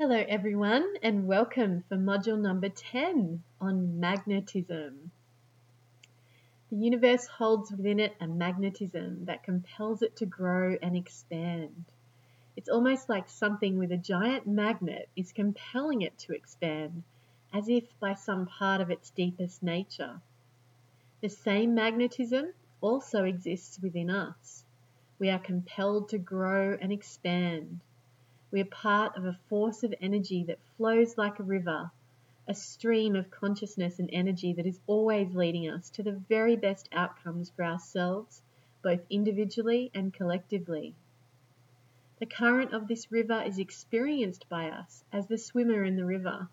[0.00, 5.10] Hello, everyone, and welcome for module number 10 on magnetism.
[6.70, 11.84] The universe holds within it a magnetism that compels it to grow and expand.
[12.54, 17.02] It's almost like something with a giant magnet is compelling it to expand,
[17.52, 20.20] as if by some part of its deepest nature.
[21.22, 24.64] The same magnetism also exists within us.
[25.18, 27.80] We are compelled to grow and expand.
[28.50, 31.90] We are part of a force of energy that flows like a river,
[32.46, 36.88] a stream of consciousness and energy that is always leading us to the very best
[36.90, 38.40] outcomes for ourselves,
[38.80, 40.94] both individually and collectively.
[42.20, 46.48] The current of this river is experienced by us as the swimmer in the river.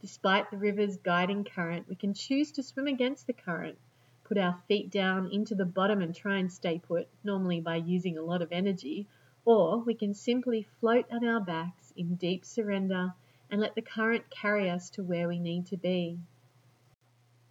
[0.00, 3.78] Despite the river's guiding current, we can choose to swim against the current,
[4.24, 8.18] put our feet down into the bottom and try and stay put, normally by using
[8.18, 9.06] a lot of energy,
[9.44, 13.14] or we can simply float on our backs in deep surrender
[13.50, 16.18] and let the current carry us to where we need to be.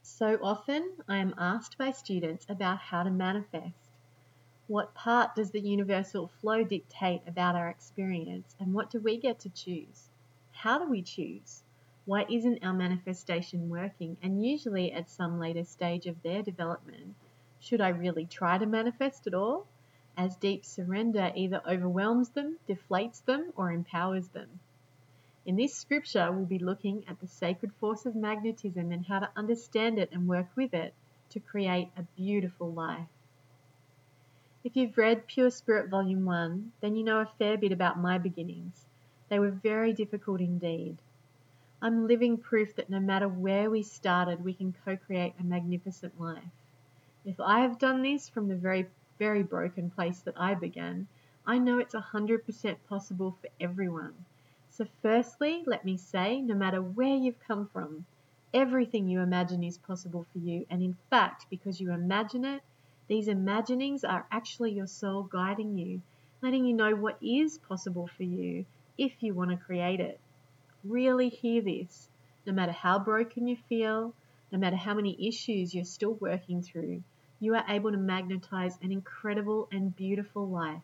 [0.01, 3.91] So often I am asked by students about how to manifest.
[4.67, 9.39] What part does the universal flow dictate about our experience, and what do we get
[9.39, 10.09] to choose?
[10.51, 11.63] How do we choose?
[12.05, 14.17] Why isn't our manifestation working?
[14.23, 17.15] And usually at some later stage of their development,
[17.59, 19.67] should I really try to manifest at all?
[20.21, 24.59] As deep surrender either overwhelms them, deflates them, or empowers them.
[25.47, 29.31] In this scripture, we'll be looking at the sacred force of magnetism and how to
[29.35, 30.93] understand it and work with it
[31.31, 33.07] to create a beautiful life.
[34.63, 38.19] If you've read Pure Spirit Volume 1, then you know a fair bit about my
[38.19, 38.85] beginnings.
[39.27, 40.99] They were very difficult indeed.
[41.81, 46.21] I'm living proof that no matter where we started, we can co create a magnificent
[46.21, 46.53] life.
[47.25, 48.85] If I have done this from the very
[49.21, 51.07] very broken place that I began,
[51.45, 54.15] I know it's 100% possible for everyone.
[54.71, 58.07] So, firstly, let me say no matter where you've come from,
[58.51, 60.65] everything you imagine is possible for you.
[60.71, 62.63] And in fact, because you imagine it,
[63.07, 66.01] these imaginings are actually your soul guiding you,
[66.41, 68.65] letting you know what is possible for you
[68.97, 70.19] if you want to create it.
[70.83, 72.09] Really hear this.
[72.47, 74.15] No matter how broken you feel,
[74.51, 77.03] no matter how many issues you're still working through,
[77.41, 80.83] you are able to magnetize an incredible and beautiful life.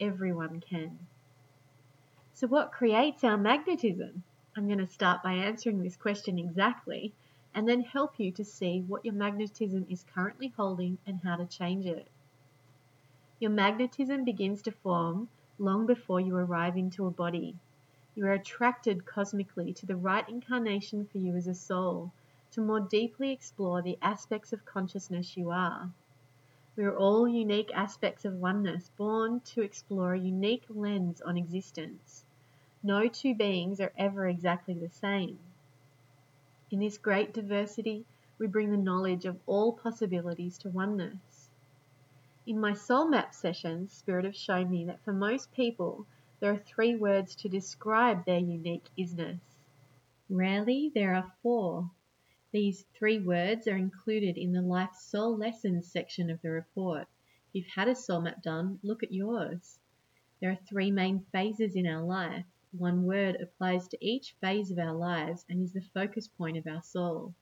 [0.00, 0.98] Everyone can.
[2.32, 4.22] So, what creates our magnetism?
[4.56, 7.12] I'm going to start by answering this question exactly
[7.54, 11.44] and then help you to see what your magnetism is currently holding and how to
[11.44, 12.08] change it.
[13.38, 17.54] Your magnetism begins to form long before you arrive into a body.
[18.14, 22.12] You are attracted cosmically to the right incarnation for you as a soul
[22.58, 25.92] to more deeply explore the aspects of consciousness you are.
[26.74, 32.24] We are all unique aspects of oneness, born to explore a unique lens on existence.
[32.82, 35.38] No two beings are ever exactly the same.
[36.72, 38.04] In this great diversity,
[38.40, 41.50] we bring the knowledge of all possibilities to oneness.
[42.44, 46.06] In my soul map sessions, Spirit have shown me that for most people,
[46.40, 49.38] there are three words to describe their unique isness.
[50.28, 51.88] Rarely, there are four.
[52.50, 57.06] These three words are included in the Life Soul Lessons section of the report.
[57.48, 59.78] If you've had a soul map done, look at yours.
[60.40, 62.46] There are three main phases in our life.
[62.72, 66.66] One word applies to each phase of our lives and is the focus point of
[66.66, 67.34] our soul.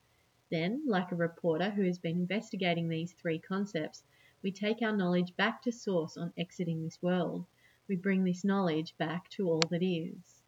[0.51, 4.03] Then, like a reporter who has been investigating these three concepts,
[4.43, 7.47] we take our knowledge back to source on exiting this world.
[7.87, 10.43] We bring this knowledge back to all that is.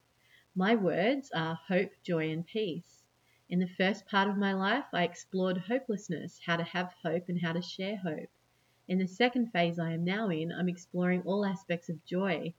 [0.56, 2.97] My words are hope, joy, and peace.
[3.50, 7.40] In the first part of my life, I explored hopelessness, how to have hope, and
[7.40, 8.28] how to share hope.
[8.86, 12.52] In the second phase I am now in, I'm exploring all aspects of joy.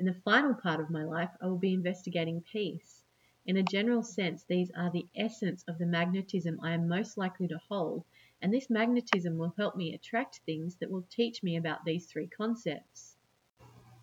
[0.00, 3.04] In the final part of my life, I will be investigating peace.
[3.46, 7.46] In a general sense, these are the essence of the magnetism I am most likely
[7.46, 8.04] to hold,
[8.40, 12.26] and this magnetism will help me attract things that will teach me about these three
[12.26, 13.16] concepts.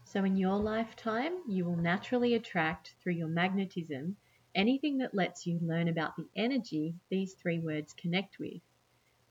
[0.05, 4.15] So, in your lifetime, you will naturally attract, through your magnetism,
[4.55, 8.61] anything that lets you learn about the energy these three words connect with.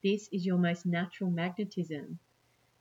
[0.02, 2.18] This is your most natural magnetism.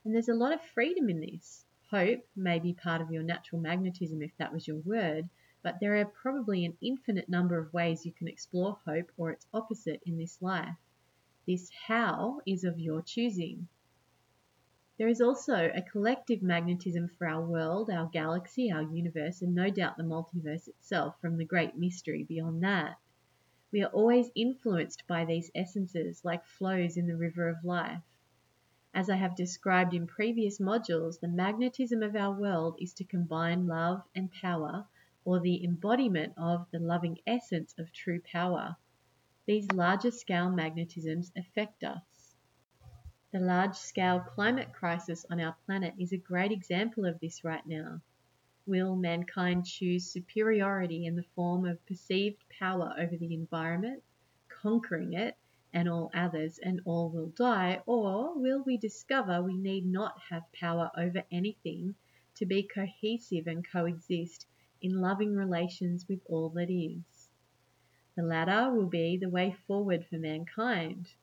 [0.05, 1.65] And there's a lot of freedom in this.
[1.89, 5.29] Hope may be part of your natural magnetism if that was your word,
[5.63, 9.47] but there are probably an infinite number of ways you can explore hope or its
[9.53, 10.77] opposite in this life.
[11.45, 13.67] This how is of your choosing.
[14.97, 19.69] There is also a collective magnetism for our world, our galaxy, our universe, and no
[19.69, 22.97] doubt the multiverse itself from the great mystery beyond that.
[23.71, 28.01] We are always influenced by these essences like flows in the river of life.
[28.91, 33.67] As I have described in previous modules, the magnetism of our world is to combine
[33.67, 34.87] love and power,
[35.23, 38.75] or the embodiment of the loving essence of true power.
[39.45, 42.01] These larger scale magnetisms affect us.
[43.37, 47.63] The large scale climate crisis on our planet is a great example of this right
[47.67, 48.01] now.
[48.65, 54.01] Will mankind choose superiority in the form of perceived power over the environment,
[54.49, 55.37] conquering it
[55.71, 57.83] and all others, and all will die?
[57.85, 61.93] Or will we discover we need not have power over anything
[62.37, 64.47] to be cohesive and coexist
[64.81, 67.29] in loving relations with all that is?
[68.15, 71.13] The latter will be the way forward for mankind.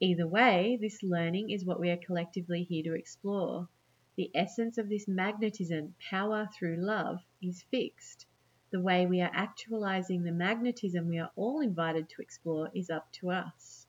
[0.00, 3.68] Either way, this learning is what we are collectively here to explore.
[4.14, 8.26] The essence of this magnetism, power through love, is fixed.
[8.70, 13.10] The way we are actualizing the magnetism we are all invited to explore is up
[13.14, 13.86] to us.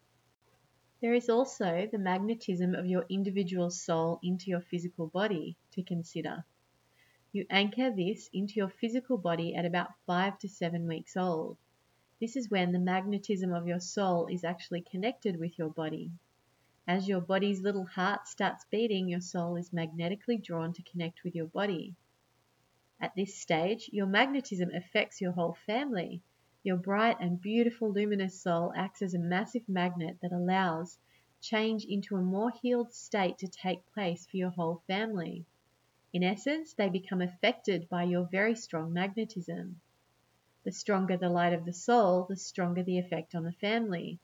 [1.00, 6.44] There is also the magnetism of your individual soul into your physical body to consider.
[7.32, 11.58] You anchor this into your physical body at about five to seven weeks old.
[12.20, 16.12] This is when the magnetism of your soul is actually connected with your body.
[16.86, 21.34] As your body's little heart starts beating, your soul is magnetically drawn to connect with
[21.34, 21.96] your body.
[23.00, 26.22] At this stage, your magnetism affects your whole family.
[26.62, 31.00] Your bright and beautiful luminous soul acts as a massive magnet that allows
[31.40, 35.46] change into a more healed state to take place for your whole family.
[36.12, 39.80] In essence, they become affected by your very strong magnetism.
[40.70, 44.20] The stronger the light of the soul, the stronger the effect on the family.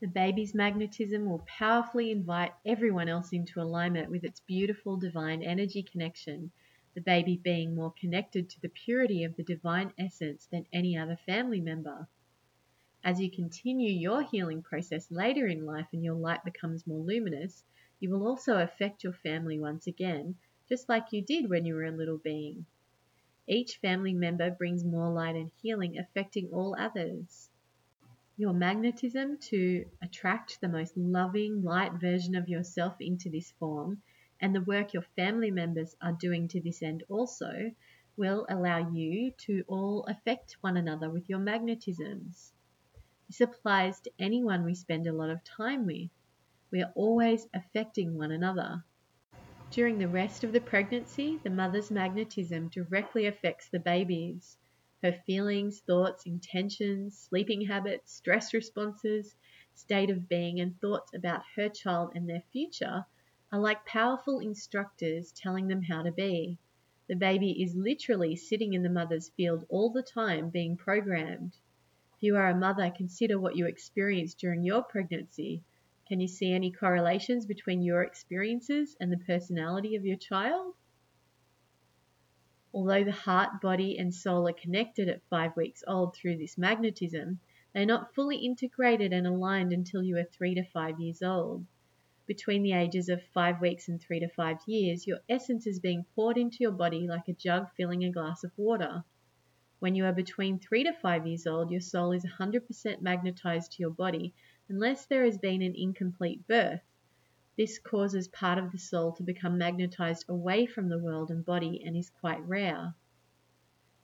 [0.00, 5.82] The baby's magnetism will powerfully invite everyone else into alignment with its beautiful divine energy
[5.82, 6.52] connection,
[6.94, 11.16] the baby being more connected to the purity of the divine essence than any other
[11.26, 12.08] family member.
[13.04, 17.62] As you continue your healing process later in life and your light becomes more luminous,
[18.00, 20.36] you will also affect your family once again,
[20.66, 22.64] just like you did when you were a little being.
[23.46, 27.48] Each family member brings more light and healing, affecting all others
[28.38, 34.02] your magnetism to attract the most loving, light version of yourself into this form,
[34.40, 37.72] and the work your family members are doing to this end also,
[38.18, 42.52] will allow you to all affect one another with your magnetisms.
[43.26, 46.10] This applies to anyone we spend a lot of time with.
[46.70, 48.84] We are always affecting one another.
[49.76, 54.56] During the rest of the pregnancy, the mother's magnetism directly affects the baby's.
[55.02, 59.36] Her feelings, thoughts, intentions, sleeping habits, stress responses,
[59.74, 63.04] state of being, and thoughts about her child and their future
[63.52, 66.56] are like powerful instructors telling them how to be.
[67.06, 71.52] The baby is literally sitting in the mother's field all the time being programmed.
[72.16, 75.62] If you are a mother, consider what you experienced during your pregnancy.
[76.08, 80.76] Can you see any correlations between your experiences and the personality of your child?
[82.72, 87.40] Although the heart, body, and soul are connected at five weeks old through this magnetism,
[87.72, 91.66] they are not fully integrated and aligned until you are three to five years old.
[92.26, 96.04] Between the ages of five weeks and three to five years, your essence is being
[96.14, 99.04] poured into your body like a jug filling a glass of water.
[99.80, 103.82] When you are between three to five years old, your soul is 100% magnetized to
[103.82, 104.34] your body
[104.68, 106.82] unless there has been an incomplete birth.
[107.56, 111.82] This causes part of the soul to become magnetized away from the world and body
[111.84, 112.94] and is quite rare.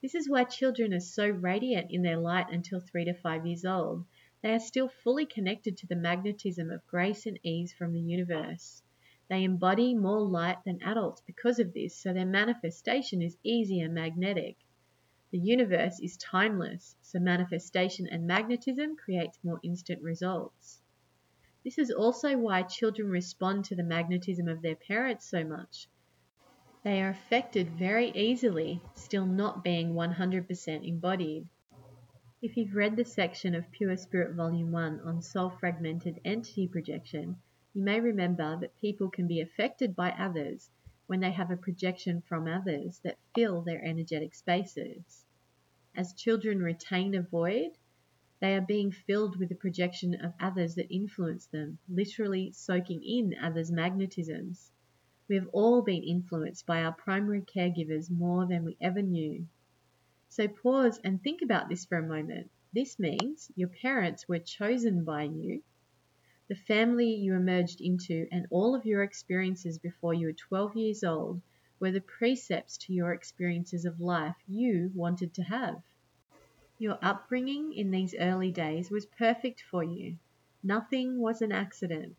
[0.00, 3.64] This is why children are so radiant in their light until three to five years
[3.64, 4.04] old.
[4.42, 8.82] They are still fully connected to the magnetism of grace and ease from the universe.
[9.28, 13.94] They embody more light than adults because of this, so their manifestation is easy and
[13.94, 14.56] magnetic.
[15.32, 20.82] The universe is timeless, so manifestation and magnetism creates more instant results.
[21.64, 25.88] This is also why children respond to the magnetism of their parents so much.
[26.84, 31.48] They are affected very easily, still not being 100% embodied.
[32.42, 37.40] If you've read the section of Pure Spirit Volume 1 on soul fragmented entity projection,
[37.72, 40.70] you may remember that people can be affected by others
[41.12, 45.26] when they have a projection from others that fill their energetic spaces.
[45.94, 47.76] As children retain a void,
[48.40, 53.34] they are being filled with the projection of others that influence them, literally soaking in
[53.38, 54.70] others' magnetisms.
[55.28, 59.46] We have all been influenced by our primary caregivers more than we ever knew.
[60.30, 62.50] So pause and think about this for a moment.
[62.72, 65.62] This means your parents were chosen by you.
[66.48, 71.04] The family you emerged into and all of your experiences before you were 12 years
[71.04, 71.40] old
[71.78, 75.82] were the precepts to your experiences of life you wanted to have.
[76.78, 80.18] Your upbringing in these early days was perfect for you.
[80.64, 82.16] Nothing was an accident.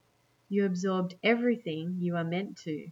[0.47, 2.91] You absorbed everything you are meant to.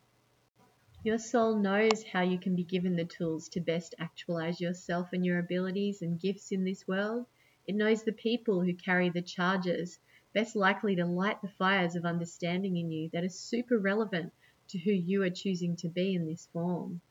[1.03, 5.25] Your soul knows how you can be given the tools to best actualize yourself and
[5.25, 7.25] your abilities and gifts in this world.
[7.65, 9.97] It knows the people who carry the charges
[10.33, 14.31] best likely to light the fires of understanding in you that are super relevant
[14.69, 17.01] to who you are choosing to be in this form.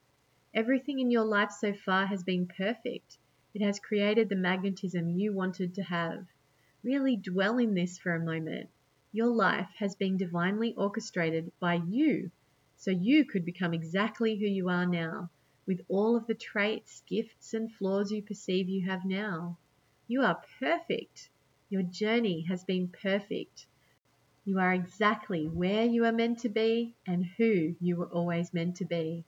[0.54, 3.18] Everything in your life so far has been perfect.
[3.54, 6.26] It has created the magnetism you wanted to have.
[6.82, 8.70] Really dwell in this for a moment.
[9.12, 12.30] Your life has been divinely orchestrated by you,
[12.76, 15.28] so you could become exactly who you are now,
[15.66, 19.58] with all of the traits, gifts, and flaws you perceive you have now.
[20.08, 21.28] You are perfect.
[21.70, 23.68] Your journey has been perfect.
[24.44, 28.74] You are exactly where you are meant to be and who you were always meant
[28.78, 29.24] to be.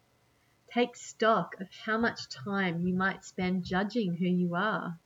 [0.75, 4.99] Take stock of how much time you might spend judging who you are.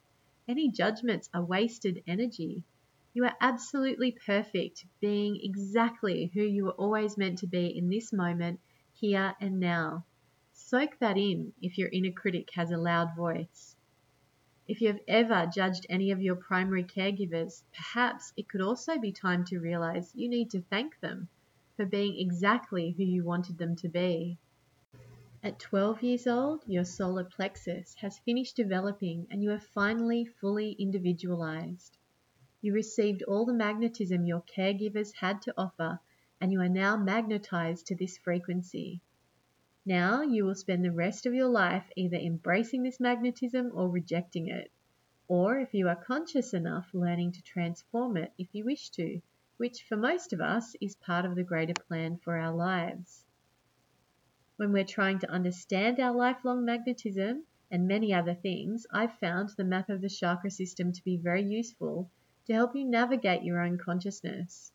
[0.48, 2.64] Any judgments are wasted energy.
[3.12, 8.14] You are absolutely perfect, being exactly who you were always meant to be in this
[8.14, 8.60] moment,
[8.94, 10.06] here and now.
[10.54, 13.75] Soak that in if your inner critic has a loud voice.
[14.68, 19.12] If you have ever judged any of your primary caregivers, perhaps it could also be
[19.12, 21.28] time to realize you need to thank them
[21.76, 24.38] for being exactly who you wanted them to be.
[25.40, 30.72] At 12 years old, your solar plexus has finished developing and you are finally fully
[30.72, 31.96] individualized.
[32.60, 36.00] You received all the magnetism your caregivers had to offer,
[36.40, 39.00] and you are now magnetized to this frequency.
[39.88, 44.48] Now you will spend the rest of your life either embracing this magnetism or rejecting
[44.48, 44.72] it,
[45.28, 49.22] or if you are conscious enough, learning to transform it if you wish to,
[49.58, 53.24] which for most of us is part of the greater plan for our lives.
[54.56, 59.62] When we're trying to understand our lifelong magnetism and many other things, I've found the
[59.62, 62.10] map of the chakra system to be very useful
[62.46, 64.72] to help you navigate your own consciousness.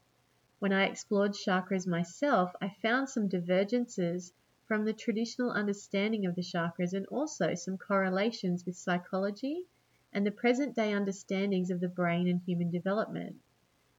[0.60, 4.32] When I explored chakras myself, I found some divergences
[4.72, 9.66] from the traditional understanding of the chakras and also some correlations with psychology
[10.14, 13.36] and the present day understandings of the brain and human development.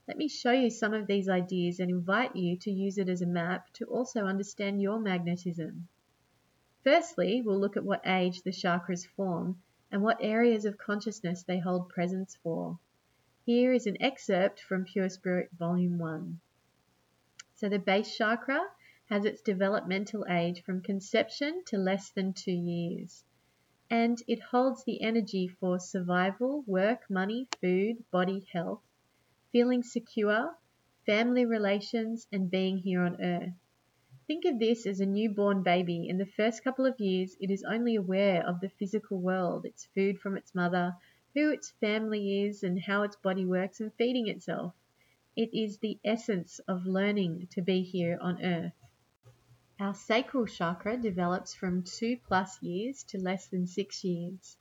[0.08, 3.20] Let me show you some of these ideas and invite you to use it as
[3.20, 5.88] a map to also understand your magnetism.
[6.82, 9.60] Firstly, we'll look at what age the chakras form
[9.90, 12.78] and what areas of consciousness they hold presence for.
[13.44, 16.40] Here is an excerpt from Pure Spirit Volume 1.
[17.56, 18.62] So, the base chakra
[19.08, 23.24] has its developmental age from conception to less than two years,
[23.90, 28.80] and it holds the energy for survival, work, money, food, body health,
[29.50, 30.56] feeling secure,
[31.04, 33.52] family relations, and being here on earth.
[34.26, 36.08] Think of this as a newborn baby.
[36.08, 39.86] In the first couple of years, it is only aware of the physical world, its
[39.94, 40.96] food from its mother,
[41.34, 44.74] who its family is, and how its body works, and feeding itself.
[45.36, 48.72] It is the essence of learning to be here on earth.
[49.82, 54.56] Our sacral chakra develops from two plus years to less than six years.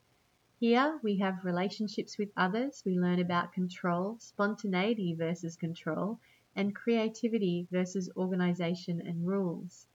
[0.60, 6.20] Here we have relationships with others, we learn about control, spontaneity versus control,
[6.56, 9.86] and creativity versus organization and rules.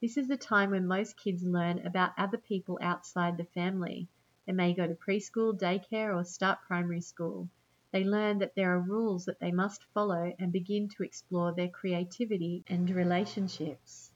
[0.00, 4.06] This is the time when most kids learn about other people outside the family.
[4.46, 7.48] They may go to preschool, daycare, or start primary school.
[7.90, 11.68] They learn that there are rules that they must follow and begin to explore their
[11.68, 14.07] creativity and relationships.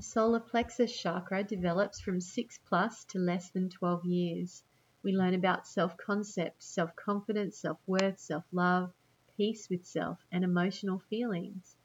[0.00, 4.64] The solar plexus chakra develops from 6 plus to less than 12 years.
[5.02, 8.94] We learn about self concept, self confidence, self worth, self love,
[9.36, 11.76] peace with self, and emotional feelings.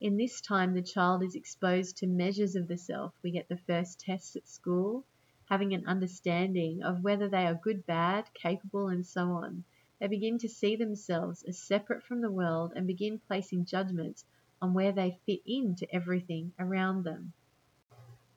[0.00, 3.14] In this time, the child is exposed to measures of the self.
[3.22, 5.04] We get the first tests at school,
[5.44, 9.62] having an understanding of whether they are good, bad, capable, and so on.
[10.00, 14.24] They begin to see themselves as separate from the world and begin placing judgments
[14.60, 17.32] on where they fit into everything around them.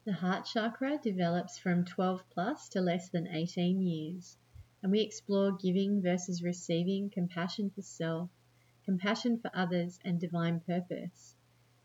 [0.06, 4.38] The heart chakra develops from 12 plus to less than 18 years,
[4.84, 8.30] and we explore giving versus receiving, compassion for self,
[8.84, 11.36] compassion for others, and divine purpose.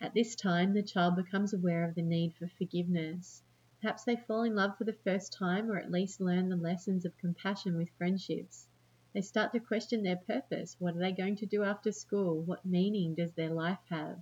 [0.03, 3.43] At this time, the child becomes aware of the need for forgiveness.
[3.81, 7.07] Perhaps they fall in love for the first time, or at least learn the lessons
[7.07, 8.67] of compassion with friendships.
[9.15, 10.79] They start to question their purpose.
[10.79, 12.43] What are they going to do after school?
[12.43, 14.21] What meaning does their life have?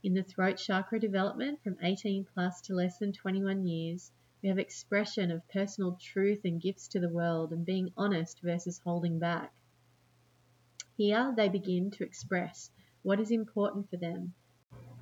[0.00, 4.58] In the throat chakra development from 18 plus to less than 21 years, we have
[4.58, 9.52] expression of personal truth and gifts to the world and being honest versus holding back.
[10.96, 12.70] Here they begin to express
[13.02, 14.34] what is important for them.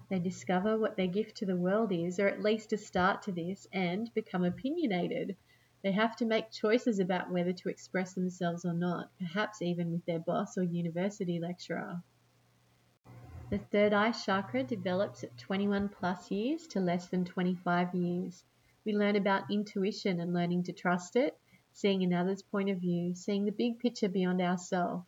[0.08, 3.32] They discover what their gift to the world is, or at least a start to
[3.32, 5.36] this, and become opinionated.
[5.82, 10.06] They have to make choices about whether to express themselves or not, perhaps even with
[10.06, 12.02] their boss or university lecturer.
[13.48, 18.42] The third eye chakra develops at 21 plus years to less than 25 years.
[18.84, 21.38] We learn about intuition and learning to trust it,
[21.72, 25.06] seeing another's point of view, seeing the big picture beyond ourselves.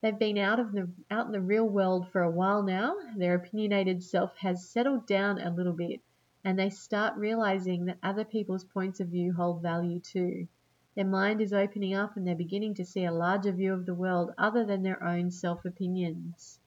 [0.00, 2.96] They've been out of the out in the real world for a while now.
[3.16, 6.00] Their opinionated self has settled down a little bit,
[6.42, 10.48] and they start realizing that other people's points of view hold value too.
[10.96, 13.94] Their mind is opening up and they're beginning to see a larger view of the
[13.94, 16.58] world other than their own self opinions.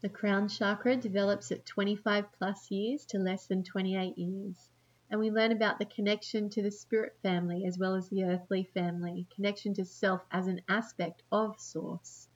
[0.00, 4.68] The crown chakra develops at 25 plus years to less than 28 years
[5.08, 8.64] and we learn about the connection to the spirit family as well as the earthly
[8.74, 12.28] family, connection to self as an aspect of source.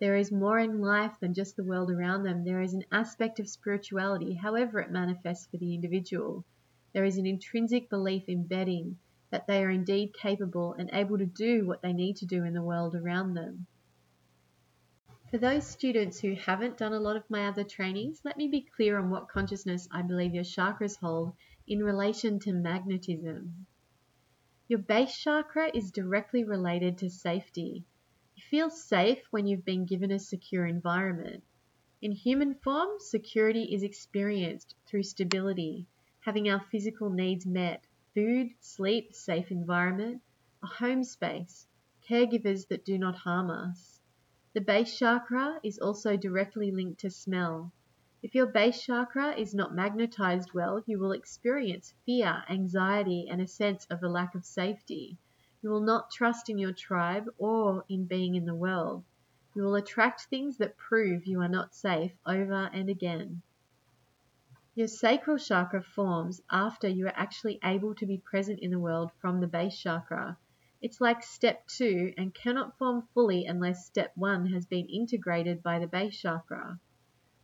[0.00, 2.42] There is more in life than just the world around them.
[2.42, 6.44] There is an aspect of spirituality, however it manifests for the individual.
[6.92, 8.98] There is an intrinsic belief embedding
[9.30, 12.52] that they are indeed capable and able to do what they need to do in
[12.52, 13.66] the world around them.
[15.32, 18.60] For those students who haven't done a lot of my other trainings, let me be
[18.76, 21.32] clear on what consciousness I believe your chakras hold
[21.66, 23.66] in relation to magnetism.
[24.68, 27.82] Your base chakra is directly related to safety.
[28.36, 31.42] You feel safe when you've been given a secure environment.
[32.02, 35.86] In human form, security is experienced through stability,
[36.20, 40.20] having our physical needs met food, sleep, safe environment,
[40.62, 41.66] a home space,
[42.06, 44.01] caregivers that do not harm us.
[44.54, 47.72] The base chakra is also directly linked to smell.
[48.22, 53.46] If your base chakra is not magnetized well, you will experience fear, anxiety, and a
[53.46, 55.16] sense of a lack of safety.
[55.62, 59.04] You will not trust in your tribe or in being in the world.
[59.54, 63.40] You will attract things that prove you are not safe over and again.
[64.74, 69.12] Your sacral chakra forms after you are actually able to be present in the world
[69.18, 70.36] from the base chakra.
[70.82, 75.78] It's like step two and cannot form fully unless step one has been integrated by
[75.78, 76.80] the base chakra.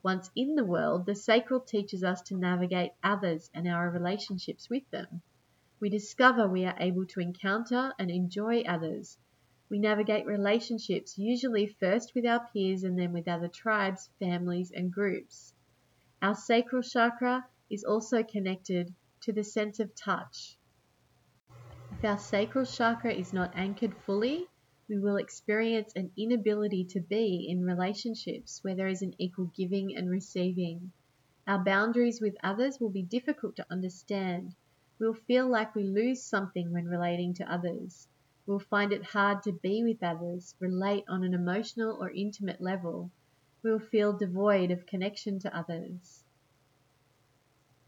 [0.03, 4.91] Once in the world, the sacral teaches us to navigate others and our relationships with
[4.91, 5.23] them.
[5.79, 9.17] We discover we are able to encounter and enjoy others.
[9.71, 14.93] We navigate relationships usually first with our peers and then with other tribes, families, and
[14.93, 15.55] groups.
[16.21, 20.58] Our sacral chakra is also connected to the sense of touch.
[21.99, 24.47] If our sacral chakra is not anchored fully,
[24.89, 29.97] we will experience an inability to be in relationships where there is an equal giving
[29.97, 30.93] and receiving.
[31.49, 34.55] Our boundaries with others will be difficult to understand.
[35.01, 38.07] We'll feel like we lose something when relating to others.
[38.47, 43.11] We'll find it hard to be with others, relate on an emotional or intimate level.
[43.65, 46.23] We'll feel devoid of connection to others.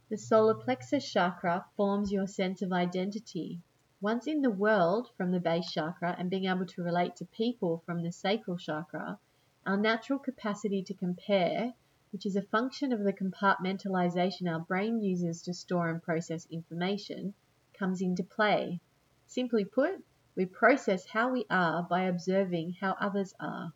[0.09, 3.63] The solar plexus chakra forms your sense of identity,
[4.03, 7.83] once in the world from the base chakra and being able to relate to people
[7.85, 9.19] from the sacral chakra,
[9.67, 11.75] our natural capacity to compare,
[12.11, 17.35] which is a function of the compartmentalization our brain uses to store and process information,
[17.75, 18.81] comes into play.
[19.27, 20.03] Simply put,
[20.35, 23.71] we process how we are by observing how others are.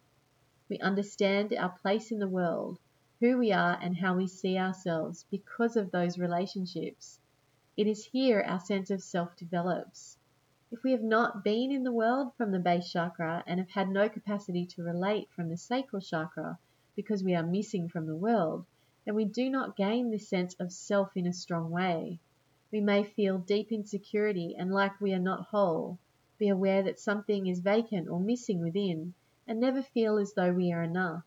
[0.71, 2.79] We understand our place in the world,
[3.21, 7.21] who we are, and how we see ourselves because of those relationships.
[7.77, 10.17] It is here our sense of self develops.
[10.71, 13.89] If we have not been in the world from the base chakra and have had
[13.89, 16.61] no capacity to relate from the sacral chakra
[16.95, 18.65] because we are missing from the world,
[19.05, 22.21] then we do not gain this sense of self in a strong way.
[22.71, 25.99] We may feel deep insecurity and like we are not whole,
[26.39, 29.15] be aware that something is vacant or missing within,
[29.49, 31.25] and never feel as though we are enough.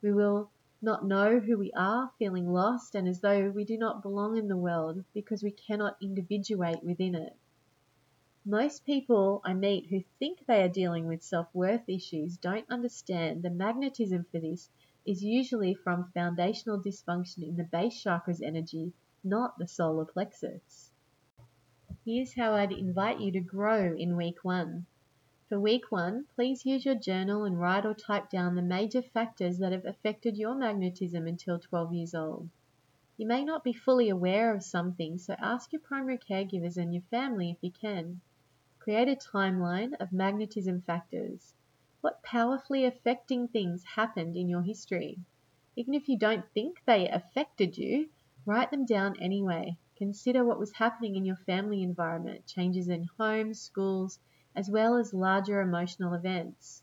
[0.00, 0.48] We will
[0.82, 4.48] not know who we are, feeling lost and as though we do not belong in
[4.48, 7.36] the world because we cannot individuate within it.
[8.44, 13.42] Most people I meet who think they are dealing with self worth issues don't understand
[13.42, 14.68] the magnetism for this
[15.06, 18.92] is usually from foundational dysfunction in the base chakra's energy,
[19.22, 20.90] not the solar plexus.
[22.04, 24.86] Here's how I'd invite you to grow in week one.
[25.52, 29.58] For week one, please use your journal and write or type down the major factors
[29.58, 32.48] that have affected your magnetism until 12 years old.
[33.18, 36.94] You may not be fully aware of some things, so ask your primary caregivers and
[36.94, 38.22] your family if you can.
[38.78, 41.52] Create a timeline of magnetism factors.
[42.00, 45.18] What powerfully affecting things happened in your history?
[45.76, 48.08] Even if you don't think they affected you,
[48.46, 49.76] write them down anyway.
[49.96, 54.18] Consider what was happening in your family environment, changes in homes, schools,
[54.54, 56.82] as well as larger emotional events.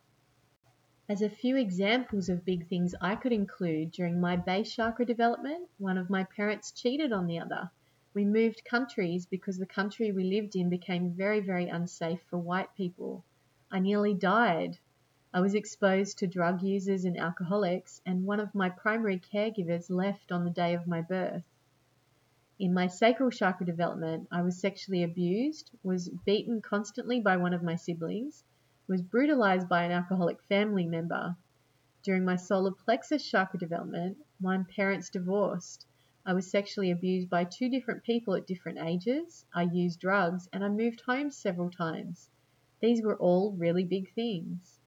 [1.10, 5.68] As a few examples of big things I could include during my base chakra development,
[5.80, 7.72] one of my parents cheated on the other.
[8.14, 12.76] We moved countries because the country we lived in became very, very unsafe for white
[12.76, 13.24] people.
[13.72, 14.78] I nearly died.
[15.34, 20.32] I was exposed to drug users and alcoholics, and one of my primary caregivers left
[20.32, 21.44] on the day of my birth.
[22.62, 27.64] In my sacral chakra development, I was sexually abused, was beaten constantly by one of
[27.64, 28.44] my siblings,
[28.86, 31.38] was brutalized by an alcoholic family member.
[32.04, 35.86] During my solar plexus chakra development, my parents divorced.
[36.26, 39.46] I was sexually abused by two different people at different ages.
[39.54, 42.30] I used drugs and I moved home several times.
[42.82, 44.78] These were all really big things.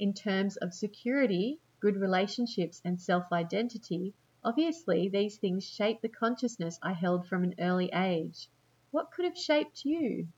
[0.00, 6.78] In terms of security, good relationships, and self identity, obviously these things shape the consciousness
[6.82, 8.48] I held from an early age.
[8.90, 10.28] What could have shaped you?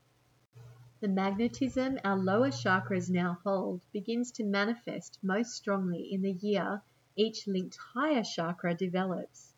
[0.99, 6.81] The magnetism our lower chakras now hold begins to manifest most strongly in the year
[7.15, 9.53] each linked higher chakra develops.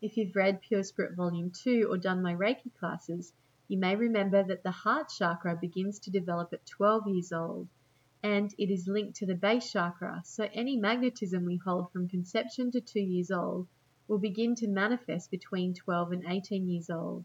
[0.00, 3.34] If you've read Pure Spirit Volume 2 or done my Reiki classes,
[3.68, 7.68] you may remember that the heart chakra begins to develop at 12 years old
[8.22, 12.70] and it is linked to the base chakra, so any magnetism we hold from conception
[12.70, 13.66] to two years old
[14.10, 17.24] will begin to manifest between 12 and 18 years old.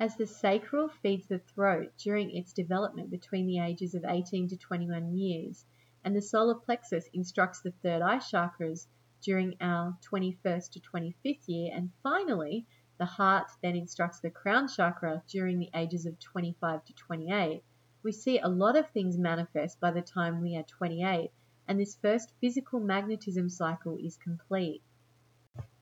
[0.00, 4.56] As the sacral feeds the throat during its development between the ages of 18 to
[4.56, 5.66] 21 years,
[6.02, 8.86] and the solar plexus instructs the third eye chakras
[9.20, 15.22] during our 21st to 25th year, and finally, the heart then instructs the crown chakra
[15.28, 17.62] during the ages of 25 to 28
[18.04, 21.30] we see a lot of things manifest by the time we are 28
[21.68, 24.82] and this first physical magnetism cycle is complete.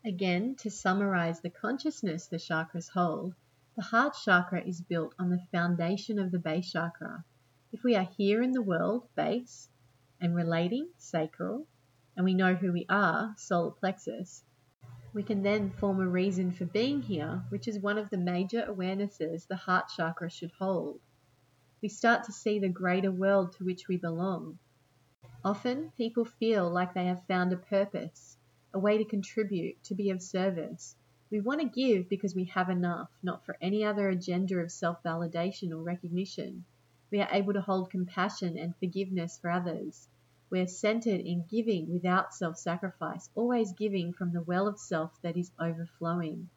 [0.05, 3.35] Again, to summarize the consciousness the chakras hold,
[3.77, 7.25] the heart chakra is built on the foundation of the base chakra.
[7.73, 9.69] If we are here in the world, base,
[10.21, 11.67] and relating, sacral,
[12.17, 14.45] and we know who we are, solar plexus,
[15.13, 18.65] we can then form a reason for being here, which is one of the major
[18.69, 21.01] awarenesses the heart chakra should hold
[21.83, 24.59] we start to see the greater world to which we belong.
[25.43, 28.37] Often people feel like they have found a purpose,
[28.73, 30.97] a way to contribute, to be of service.
[31.31, 35.03] We want to give because we have enough, not for any other agenda of self
[35.03, 36.65] validation or recognition.
[37.11, 40.09] We are able to hold compassion and forgiveness for others.
[40.51, 45.21] We are centered in giving without self sacrifice, always giving from the well of self
[45.23, 46.49] that is overflowing.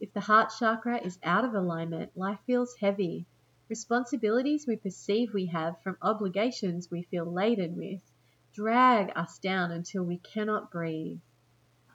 [0.00, 3.26] If the heart chakra is out of alignment, life feels heavy,
[3.72, 8.02] Responsibilities we perceive we have from obligations we feel laden with
[8.52, 11.20] drag us down until we cannot breathe.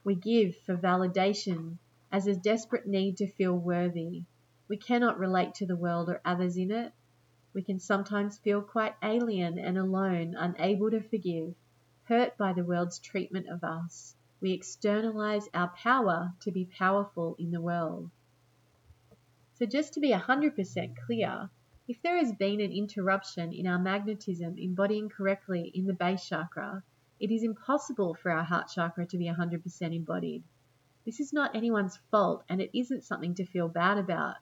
[0.08, 1.80] We give for validation
[2.14, 4.24] as a desperate need to feel worthy.
[4.70, 6.94] We cannot relate to the world or others in it.
[7.54, 11.56] We can sometimes feel quite alien and alone, unable to forgive,
[12.04, 14.16] hurt by the world's treatment of us.
[14.40, 18.10] We externalize our power to be powerful in the world.
[19.56, 21.50] So, just to be 100% clear,
[21.90, 26.82] if there has been an interruption in our magnetism embodying correctly in the base chakra,
[27.20, 30.44] it is impossible for our heart chakra to be 100% embodied.
[31.06, 34.36] This is not anyone's fault and it isn't something to feel bad about.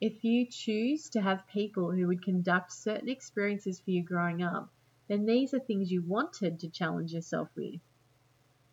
[0.00, 4.70] If you choose to have people who would conduct certain experiences for you growing up,
[5.08, 7.80] then these are things you wanted to challenge yourself with.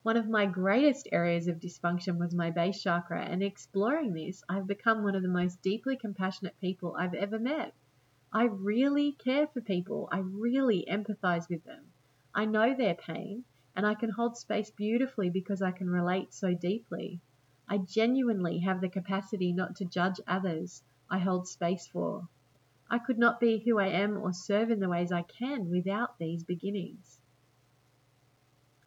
[0.04, 4.66] One of my greatest areas of dysfunction was my base chakra, and exploring this, I've
[4.66, 7.74] become one of the most deeply compassionate people I've ever met.
[8.34, 10.10] I really care for people.
[10.12, 11.91] I really empathize with them.
[12.34, 13.44] I know their pain,
[13.76, 17.20] and I can hold space beautifully because I can relate so deeply.
[17.68, 22.30] I genuinely have the capacity not to judge others I hold space for.
[22.90, 26.18] I could not be who I am or serve in the ways I can without
[26.18, 27.20] these beginnings.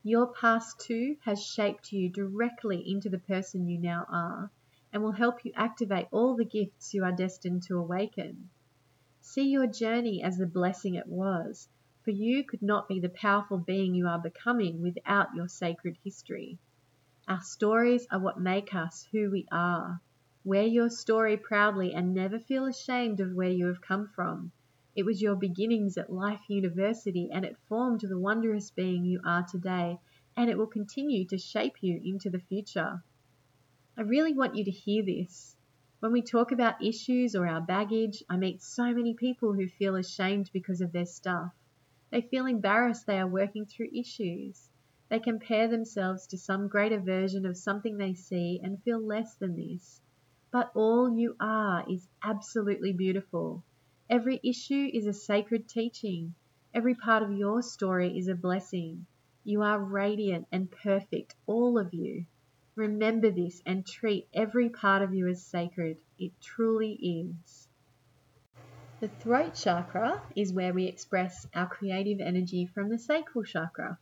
[0.03, 4.51] Your past too has shaped you directly into the person you now are
[4.93, 8.51] and will help you activate all the gifts you are destined to awaken.
[9.21, 11.69] See your journey as the blessing it was,
[12.05, 16.59] for you could not be the powerful being you are becoming without your sacred history.
[17.27, 20.03] Our stories are what make us who we are.
[20.45, 24.53] Wear your story proudly and never feel ashamed of where you have come from.
[24.95, 29.43] It was your beginnings at Life University and it formed the wondrous being you are
[29.43, 29.99] today,
[30.37, 33.03] and it will continue to shape you into the future.
[33.97, 35.57] I really want you to hear this.
[36.01, 39.97] When we talk about issues or our baggage, I meet so many people who feel
[39.97, 41.55] ashamed because of their stuff.
[42.15, 44.71] They feel embarrassed they are working through issues.
[45.09, 49.57] They compare themselves to some greater version of something they see and feel less than
[49.57, 50.01] this.
[50.53, 53.65] But all you are is absolutely beautiful.
[54.09, 56.37] Every issue is a sacred teaching.
[56.73, 59.07] Every part of your story is a blessing.
[59.43, 62.27] You are radiant and perfect, all of you.
[62.77, 65.99] Remember this and treat every part of you as sacred.
[66.17, 67.67] It truly is.
[69.01, 73.99] The throat chakra is where we express our creative energy from the sacral chakra,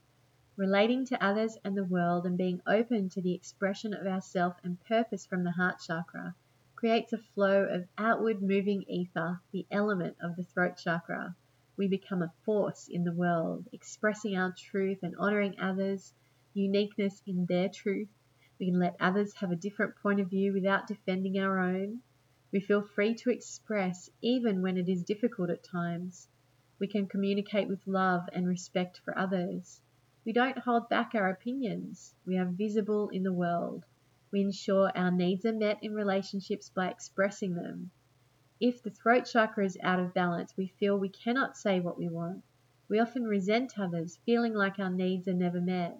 [0.54, 4.78] relating to others and the world and being open to the expression of ourself and
[4.84, 6.34] purpose from the heart chakra
[6.76, 11.34] creates a flow of outward moving ether, the element of the throat chakra.
[11.78, 16.12] We become a force in the world, expressing our truth and honoring others'
[16.52, 18.10] uniqueness in their truth.
[18.58, 22.02] We can let others have a different point of view without defending our own.
[22.52, 26.28] We feel free to express even when it is difficult at times.
[26.78, 29.80] We can communicate with love and respect for others.
[30.26, 32.14] We don't hold back our opinions.
[32.26, 33.86] We are visible in the world.
[34.30, 37.90] We ensure our needs are met in relationships by expressing them.
[38.60, 42.08] If the throat chakra is out of balance, we feel we cannot say what we
[42.08, 42.44] want.
[42.86, 45.98] We often resent others, feeling like our needs are never met.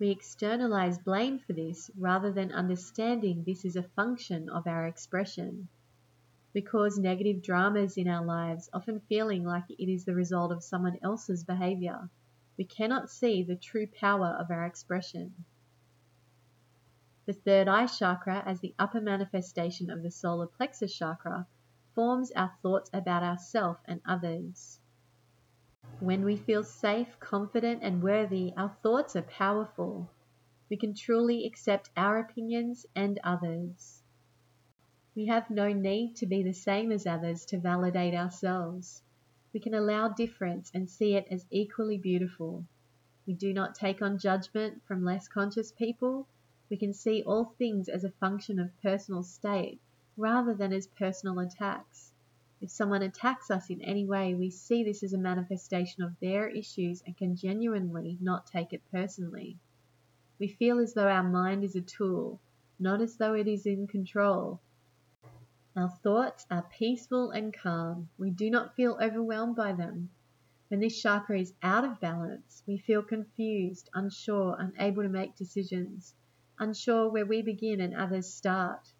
[0.00, 5.68] We externalize blame for this rather than understanding this is a function of our expression.
[6.54, 10.64] We cause negative dramas in our lives, often feeling like it is the result of
[10.64, 12.08] someone else's behavior.
[12.56, 15.44] We cannot see the true power of our expression.
[17.26, 21.46] The third eye chakra, as the upper manifestation of the solar plexus chakra,
[21.94, 24.79] forms our thoughts about ourself and others.
[26.00, 30.08] When we feel safe, confident, and worthy, our thoughts are powerful.
[30.70, 34.02] We can truly accept our opinions and others.
[35.14, 39.02] We have no need to be the same as others to validate ourselves.
[39.52, 42.64] We can allow difference and see it as equally beautiful.
[43.26, 46.26] We do not take on judgment from less conscious people.
[46.70, 49.82] We can see all things as a function of personal state
[50.16, 52.09] rather than as personal attacks.
[52.62, 56.46] If someone attacks us in any way, we see this as a manifestation of their
[56.46, 59.58] issues and can genuinely not take it personally.
[60.38, 62.40] We feel as though our mind is a tool,
[62.78, 64.60] not as though it is in control.
[65.74, 68.10] Our thoughts are peaceful and calm.
[68.18, 70.10] We do not feel overwhelmed by them.
[70.68, 76.14] When this chakra is out of balance, we feel confused, unsure, unable to make decisions,
[76.58, 78.92] unsure where we begin and others start.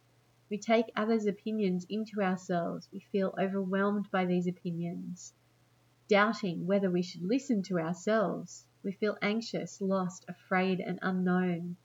[0.50, 2.88] We take others' opinions into ourselves.
[2.92, 5.32] We feel overwhelmed by these opinions,
[6.08, 8.66] doubting whether we should listen to ourselves.
[8.82, 11.76] We feel anxious, lost, afraid, and unknown.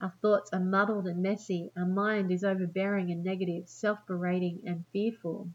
[0.00, 1.70] Our thoughts are muddled and messy.
[1.76, 5.50] Our mind is overbearing and negative, self berating, and fearful.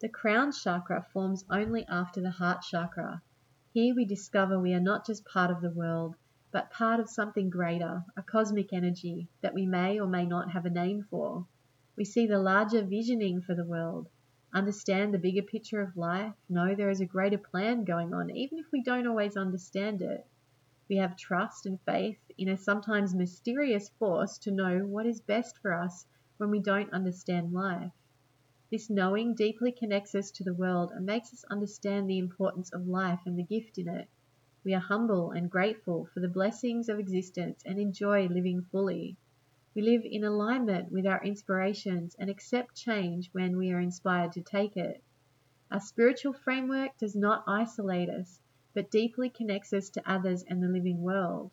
[0.00, 3.22] The crown chakra forms only after the heart chakra.
[3.74, 6.16] Here we discover we are not just part of the world,
[6.54, 10.64] but part of something greater, a cosmic energy that we may or may not have
[10.64, 11.44] a name for.
[11.96, 14.08] We see the larger visioning for the world,
[14.52, 18.60] understand the bigger picture of life, know there is a greater plan going on, even
[18.60, 20.24] if we don't always understand it.
[20.88, 25.58] We have trust and faith in a sometimes mysterious force to know what is best
[25.58, 27.90] for us when we don't understand life.
[28.70, 32.86] This knowing deeply connects us to the world and makes us understand the importance of
[32.86, 34.08] life and the gift in it.
[34.64, 39.18] We are humble and grateful for the blessings of existence and enjoy living fully.
[39.74, 44.40] We live in alignment with our inspirations and accept change when we are inspired to
[44.40, 45.02] take it.
[45.70, 48.40] Our spiritual framework does not isolate us,
[48.72, 51.50] but deeply connects us to others and the living world.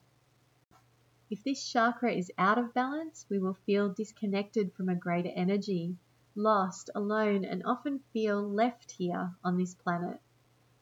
[1.29, 5.97] If this chakra is out of balance, we will feel disconnected from a greater energy,
[6.33, 10.21] lost, alone, and often feel left here on this planet.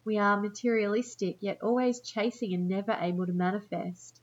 [0.10, 4.20] We are materialistic, yet always chasing and never able to manifest.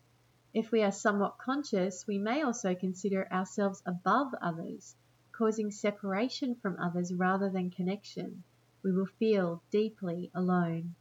[0.53, 4.97] If we are somewhat conscious, we may also consider ourselves above others,
[5.31, 8.43] causing separation from others rather than connection.
[8.83, 10.97] We will feel deeply alone.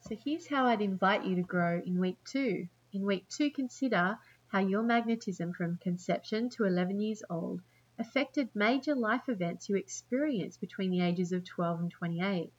[0.00, 2.68] So here's how I'd invite you to grow in week two.
[2.90, 7.60] In week two, consider how your magnetism from conception to 11 years old
[7.98, 12.50] affected major life events you experienced between the ages of 12 and 28.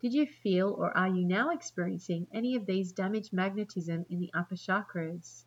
[0.00, 4.30] Did you feel or are you now experiencing any of these damaged magnetism in the
[4.32, 5.44] upper chakras?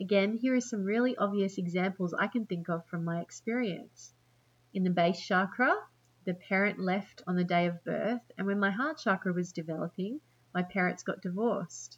[0.00, 4.12] Again, here are some really obvious examples I can think of from my experience.
[4.74, 5.72] In the base chakra,
[6.24, 10.20] the parent left on the day of birth, and when my heart chakra was developing,
[10.52, 11.96] my parents got divorced.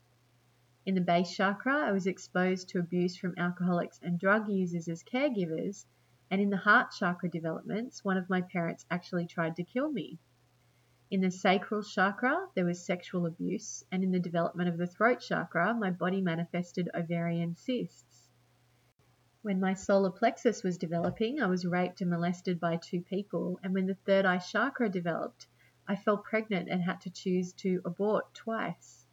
[0.84, 5.02] In the base chakra, I was exposed to abuse from alcoholics and drug users as
[5.02, 5.86] caregivers,
[6.30, 10.18] and in the heart chakra developments, one of my parents actually tried to kill me.
[11.12, 15.20] In the sacral chakra, there was sexual abuse, and in the development of the throat
[15.20, 18.30] chakra, my body manifested ovarian cysts.
[19.42, 23.74] When my solar plexus was developing, I was raped and molested by two people, and
[23.74, 25.46] when the third eye chakra developed,
[25.86, 29.06] I fell pregnant and had to choose to abort twice.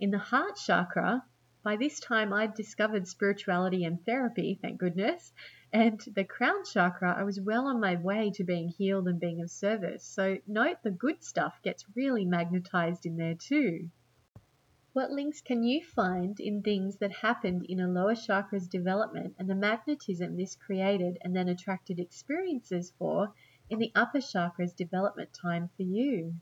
[0.00, 1.26] In the heart chakra,
[1.64, 5.32] By this time, I'd discovered spirituality and therapy, thank goodness,
[5.72, 9.40] and the crown chakra, I was well on my way to being healed and being
[9.40, 10.04] of service.
[10.04, 13.90] So, note the good stuff gets really magnetized in there too.
[14.92, 19.48] What links can you find in things that happened in a lower chakra's development and
[19.48, 23.32] the magnetism this created and then attracted experiences for
[23.70, 26.34] in the upper chakra's development time for you?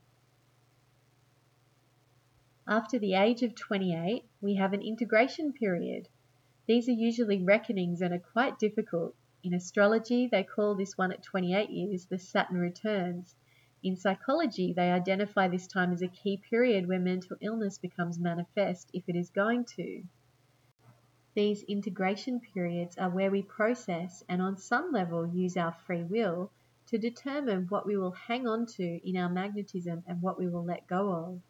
[2.67, 6.07] After the age of 28, we have an integration period.
[6.67, 9.15] These are usually reckonings and are quite difficult.
[9.43, 13.35] In astrology, they call this one at 28 years the Saturn returns.
[13.81, 18.91] In psychology, they identify this time as a key period where mental illness becomes manifest
[18.93, 20.03] if it is going to.
[21.33, 26.51] These integration periods are where we process and, on some level, use our free will
[26.85, 30.63] to determine what we will hang on to in our magnetism and what we will
[30.63, 31.41] let go of.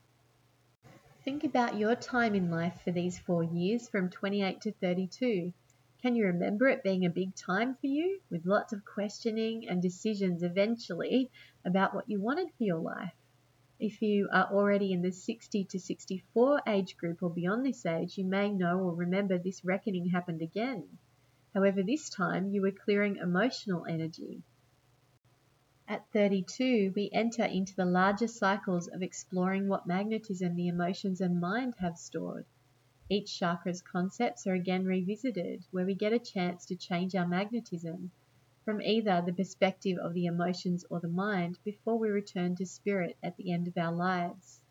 [1.23, 5.53] Think about your time in life for these four years from 28 to 32.
[6.01, 9.83] Can you remember it being a big time for you, with lots of questioning and
[9.83, 11.29] decisions eventually
[11.63, 13.13] about what you wanted for your life?
[13.79, 18.17] If you are already in the 60 to 64 age group or beyond this age,
[18.17, 20.97] you may know or remember this reckoning happened again.
[21.53, 24.41] However, this time you were clearing emotional energy.
[25.91, 31.41] At 32, we enter into the larger cycles of exploring what magnetism the emotions and
[31.41, 32.45] mind have stored.
[33.09, 38.09] Each chakra's concepts are again revisited, where we get a chance to change our magnetism
[38.63, 43.17] from either the perspective of the emotions or the mind before we return to spirit
[43.21, 44.61] at the end of our lives.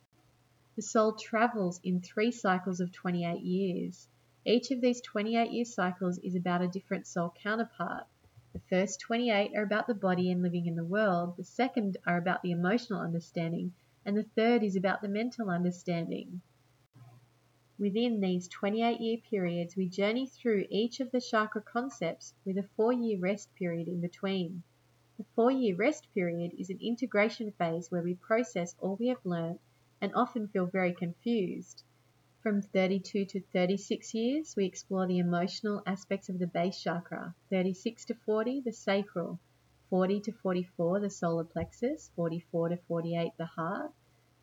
[0.74, 4.08] The soul travels in three cycles of 28 years.
[4.46, 8.06] Each of these 28 year cycles is about a different soul counterpart.
[8.52, 12.16] The first 28 are about the body and living in the world, the second are
[12.16, 16.40] about the emotional understanding, and the third is about the mental understanding.
[17.78, 22.68] Within these 28 year periods, we journey through each of the chakra concepts with a
[22.74, 24.64] four year rest period in between.
[25.16, 29.24] The four year rest period is an integration phase where we process all we have
[29.24, 29.60] learnt
[30.00, 31.84] and often feel very confused.
[32.42, 37.34] From 32 to 36 years, we explore the emotional aspects of the base chakra.
[37.50, 39.38] 36 to 40, the sacral.
[39.90, 42.10] 40 to 44, the solar plexus.
[42.16, 43.92] 44 to 48, the heart.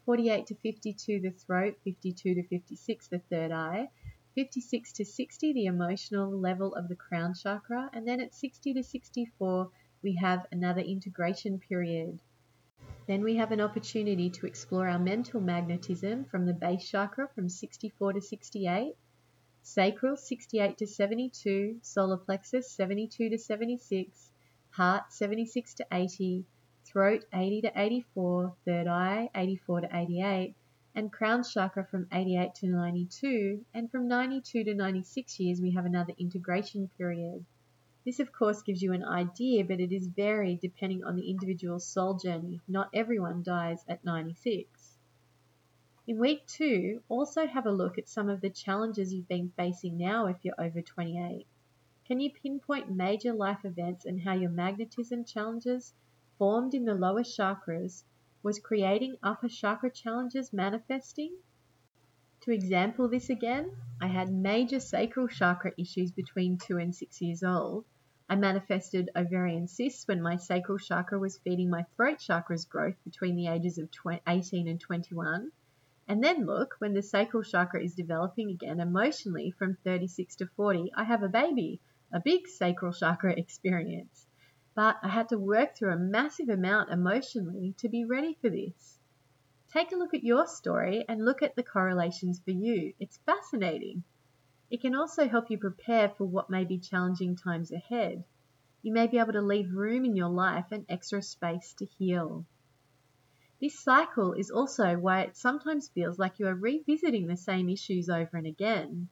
[0.07, 3.89] 48 to 52 the throat, 52 to 56 the third eye,
[4.35, 8.83] 56 to 60 the emotional level of the crown chakra, and then at 60 to
[8.83, 9.69] 64
[10.01, 12.21] we have another integration period.
[13.07, 17.47] Then we have an opportunity to explore our mental magnetism from the base chakra from
[17.47, 18.95] 64 to 68,
[19.61, 24.31] sacral 68 to 72, solar plexus 72 to 76,
[24.71, 26.43] heart 76 to 80,
[26.83, 30.55] throat 80 to 84, third eye 84 to 88,
[30.93, 35.85] and crown chakra from 88 to 92, and from 92 to 96 years we have
[35.85, 37.45] another integration period.
[38.07, 41.77] This, of course, gives you an idea, but it is varied depending on the individual
[41.77, 42.61] soul journey.
[42.65, 44.95] Not everyone dies at 96.
[46.07, 49.97] In week two, also have a look at some of the challenges you've been facing
[49.97, 51.45] now if you're over 28.
[52.05, 55.93] Can you pinpoint major life events and how your magnetism challenges
[56.37, 58.05] formed in the lower chakras
[58.41, 61.35] was creating upper chakra challenges manifesting?
[62.43, 67.43] To example this again, I had major sacral chakra issues between 2 and 6 years
[67.43, 67.83] old.
[68.29, 73.35] I manifested ovarian cysts when my sacral chakra was feeding my throat chakra's growth between
[73.35, 73.89] the ages of
[74.27, 75.51] 18 and 21.
[76.07, 80.91] And then look, when the sacral chakra is developing again emotionally from 36 to 40,
[80.95, 81.79] I have a baby,
[82.11, 84.27] a big sacral chakra experience
[84.77, 88.99] but I had to work through a massive amount emotionally to be ready for this.
[89.73, 92.93] Take a look at your story and look at the correlations for you.
[92.99, 94.03] It's fascinating.
[94.69, 98.25] It can also help you prepare for what may be challenging times ahead.
[98.81, 102.45] You may be able to leave room in your life and extra space to heal.
[103.59, 108.09] This cycle is also why it sometimes feels like you are revisiting the same issues
[108.09, 109.09] over and again.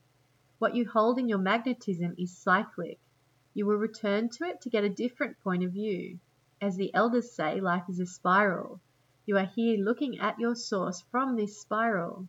[0.60, 3.00] What you hold in your magnetism is cyclic,
[3.54, 6.20] you will return to it to get a different point of view.
[6.62, 8.82] As the elders say, life is a spiral.
[9.26, 12.28] You are here looking at your source from this spiral.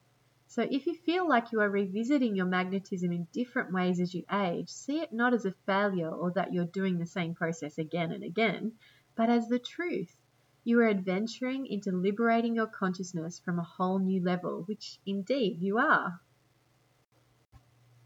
[0.48, 4.24] So if you feel like you are revisiting your magnetism in different ways as you
[4.32, 8.12] age, see it not as a failure or that you're doing the same process again
[8.12, 8.72] and again,
[9.16, 10.16] but as the truth.
[10.64, 15.78] You are adventuring into liberating your consciousness from a whole new level, which indeed you
[15.78, 16.20] are.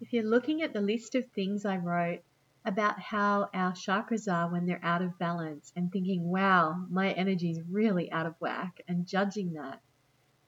[0.01, 2.22] If you're looking at the list of things I wrote,
[2.64, 7.51] about how our chakras are when they're out of balance and thinking, wow, my energy
[7.51, 9.80] is really out of whack and judging that.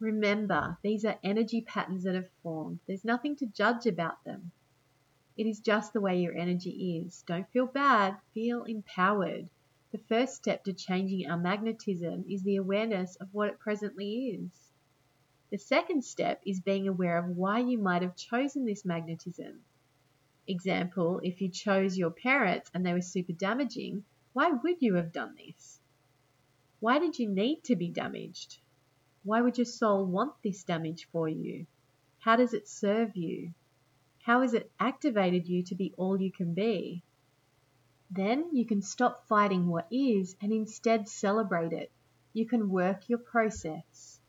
[0.02, 2.80] Remember, these are energy patterns that have formed.
[2.88, 4.50] There's nothing to judge about them.
[5.36, 7.22] It is just the way your energy is.
[7.22, 9.48] Don't feel bad, feel empowered.
[9.92, 14.72] The first step to changing our magnetism is the awareness of what it presently is.
[15.52, 19.62] The second step is being aware of why you might have chosen this magnetism.
[20.48, 25.12] Example, if you chose your parents and they were super damaging, why would you have
[25.12, 25.78] done this?
[26.80, 28.58] Why did you need to be damaged?
[29.24, 31.66] Why would your soul want this damage for you?
[32.18, 33.54] How does it serve you?
[34.22, 37.02] How has it activated you to be all you can be?
[38.10, 41.90] Then you can stop fighting what is and instead celebrate it.
[42.32, 44.20] You can work your process.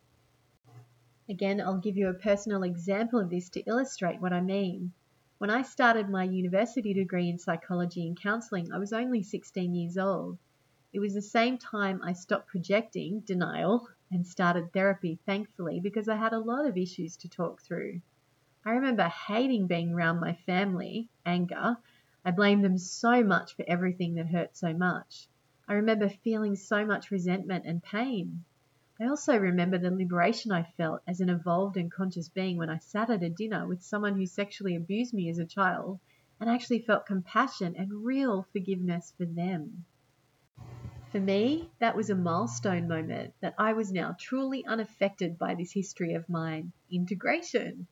[1.27, 4.93] Again, I'll give you a personal example of this to illustrate what I mean.
[5.37, 9.97] When I started my university degree in psychology and counseling, I was only 16 years
[9.97, 10.37] old.
[10.93, 16.16] It was the same time I stopped projecting denial and started therapy, thankfully, because I
[16.16, 18.01] had a lot of issues to talk through.
[18.64, 21.78] I remember hating being around my family, anger.
[22.24, 25.28] I blamed them so much for everything that hurt so much.
[25.68, 28.45] I remember feeling so much resentment and pain.
[29.01, 32.78] I also remember the liberation I felt as an evolved and conscious being when I
[32.78, 35.99] sat at a dinner with someone who sexually abused me as a child
[36.39, 39.86] and actually felt compassion and real forgiveness for them.
[41.14, 45.72] For me, that was a milestone moment that I was now truly unaffected by this
[45.72, 47.86] history of mine integration.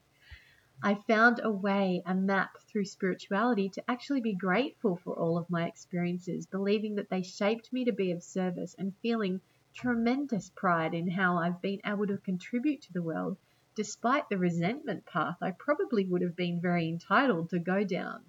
[0.81, 5.51] I found a way, a map through spirituality to actually be grateful for all of
[5.51, 9.39] my experiences, believing that they shaped me to be of service and feeling
[9.75, 13.37] tremendous pride in how I've been able to contribute to the world
[13.75, 18.25] despite the resentment path I probably would have been very entitled to go down.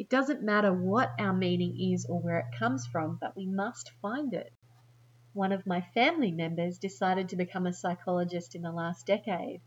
[0.00, 3.90] It doesn't matter what our meaning is or where it comes from, but we must
[4.00, 4.50] find it.
[5.34, 9.60] One of my family members decided to become a psychologist in the last decade.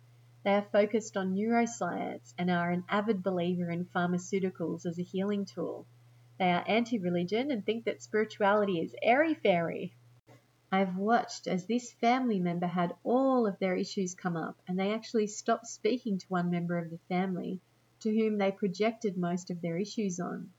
[0.44, 5.46] They are focused on neuroscience and are an avid believer in pharmaceuticals as a healing
[5.46, 5.86] tool.
[6.40, 9.94] They are anti religion and think that spirituality is airy fairy.
[10.72, 14.96] I've watched as this family member had all of their issues come up and they
[14.96, 17.62] actually stopped speaking to one member of the family
[18.04, 20.52] to whom they projected most of their issues on.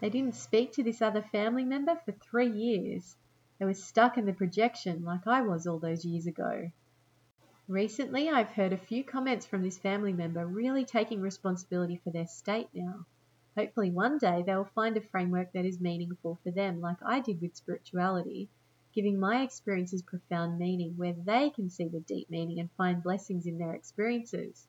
[0.00, 3.16] They didn't speak to this other family member for three years.
[3.58, 6.70] They were stuck in the projection like I was all those years ago.
[7.66, 12.26] Recently, I've heard a few comments from this family member really taking responsibility for their
[12.26, 13.04] state now.
[13.56, 17.20] Hopefully, one day they will find a framework that is meaningful for them, like I
[17.20, 18.48] did with spirituality,
[18.94, 23.46] giving my experiences profound meaning where they can see the deep meaning and find blessings
[23.46, 24.66] in their experiences.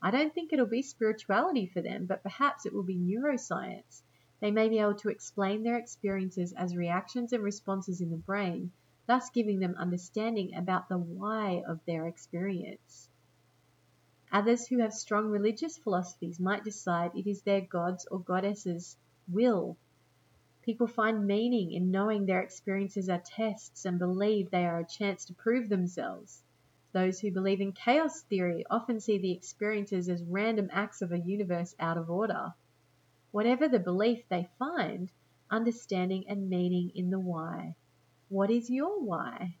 [0.00, 4.02] I don't think it'll be spirituality for them, but perhaps it will be neuroscience.
[4.40, 8.70] They may be able to explain their experiences as reactions and responses in the brain,
[9.06, 13.08] thus giving them understanding about the why of their experience.
[14.30, 18.96] Others who have strong religious philosophies might decide it is their god's or goddesses'
[19.26, 19.76] will.
[20.62, 25.24] People find meaning in knowing their experiences are tests and believe they are a chance
[25.24, 26.42] to prove themselves.
[26.92, 31.18] Those who believe in chaos theory often see the experiences as random acts of a
[31.18, 32.54] universe out of order.
[33.30, 35.12] Whatever the belief they find,
[35.50, 37.76] understanding and meaning in the why.
[38.30, 39.56] What is your why?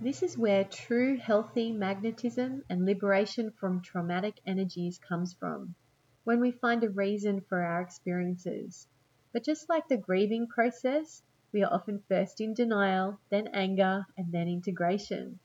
[0.00, 5.74] This is where true healthy magnetism and liberation from traumatic energies comes from,
[6.24, 8.88] when we find a reason for our experiences.
[9.32, 14.32] But just like the grieving process, we are often first in denial, then anger, and
[14.32, 15.38] then integration.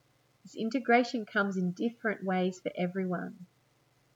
[0.45, 3.47] This integration comes in different ways for everyone.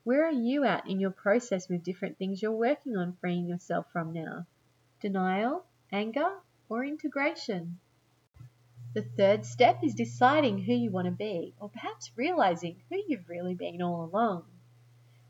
[0.04, 3.92] Where are you at in your process with different things you're working on freeing yourself
[3.92, 4.46] from now?
[5.02, 6.38] Denial, anger,
[6.70, 7.80] or integration?
[8.94, 13.28] The third step is deciding who you want to be, or perhaps realizing who you've
[13.28, 14.46] really been all along.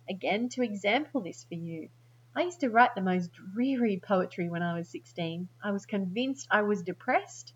[0.10, 1.88] Again, to example this for you,
[2.36, 5.48] I used to write the most dreary poetry when I was 16.
[5.64, 7.54] I was convinced I was depressed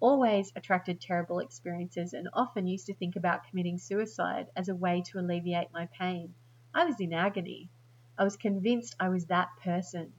[0.00, 5.02] always attracted terrible experiences and often used to think about committing suicide as a way
[5.02, 6.34] to alleviate my pain.
[6.74, 7.70] I was in agony.
[8.18, 10.12] I was convinced I was that person.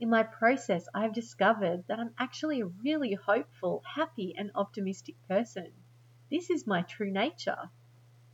[0.00, 5.16] In my process, I have discovered that I'm actually a really hopeful, happy, and optimistic
[5.28, 5.72] person.
[6.30, 7.70] This is my true nature.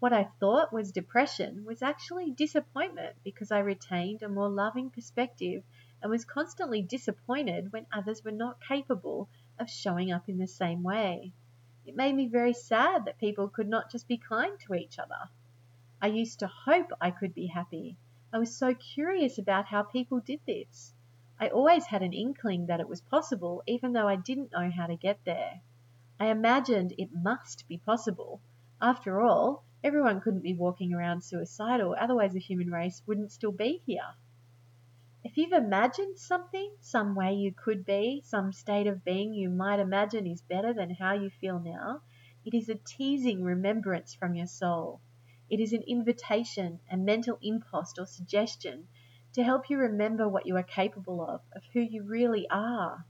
[0.01, 5.63] What I thought was depression was actually disappointment because I retained a more loving perspective
[6.01, 9.29] and was constantly disappointed when others were not capable
[9.61, 11.33] of showing up in the same way.
[11.85, 15.29] It made me very sad that people could not just be kind to each other.
[16.01, 17.99] I used to hope I could be happy.
[18.33, 20.95] I was so curious about how people did this.
[21.39, 24.87] I always had an inkling that it was possible, even though I didn't know how
[24.87, 25.61] to get there.
[26.19, 28.41] I imagined it must be possible,
[28.83, 33.83] After all, everyone couldn't be walking around suicidal, otherwise the human race wouldn't still be
[33.85, 34.15] here.
[35.23, 39.79] If you've imagined something, some way you could be, some state of being you might
[39.79, 42.01] imagine is better than how you feel now,
[42.43, 45.03] it is a teasing remembrance from your soul.
[45.51, 48.89] It is an invitation, a mental impost or suggestion
[49.35, 53.05] to help you remember what you are capable of, of who you really are.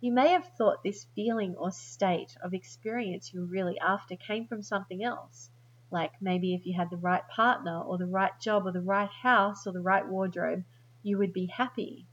[0.00, 4.62] You may have thought this feeling or state of experience you're really after came from
[4.62, 5.50] something else,
[5.90, 9.10] like maybe if you had the right partner or the right job or the right
[9.10, 10.62] house or the right wardrobe,
[11.02, 12.06] you would be happy.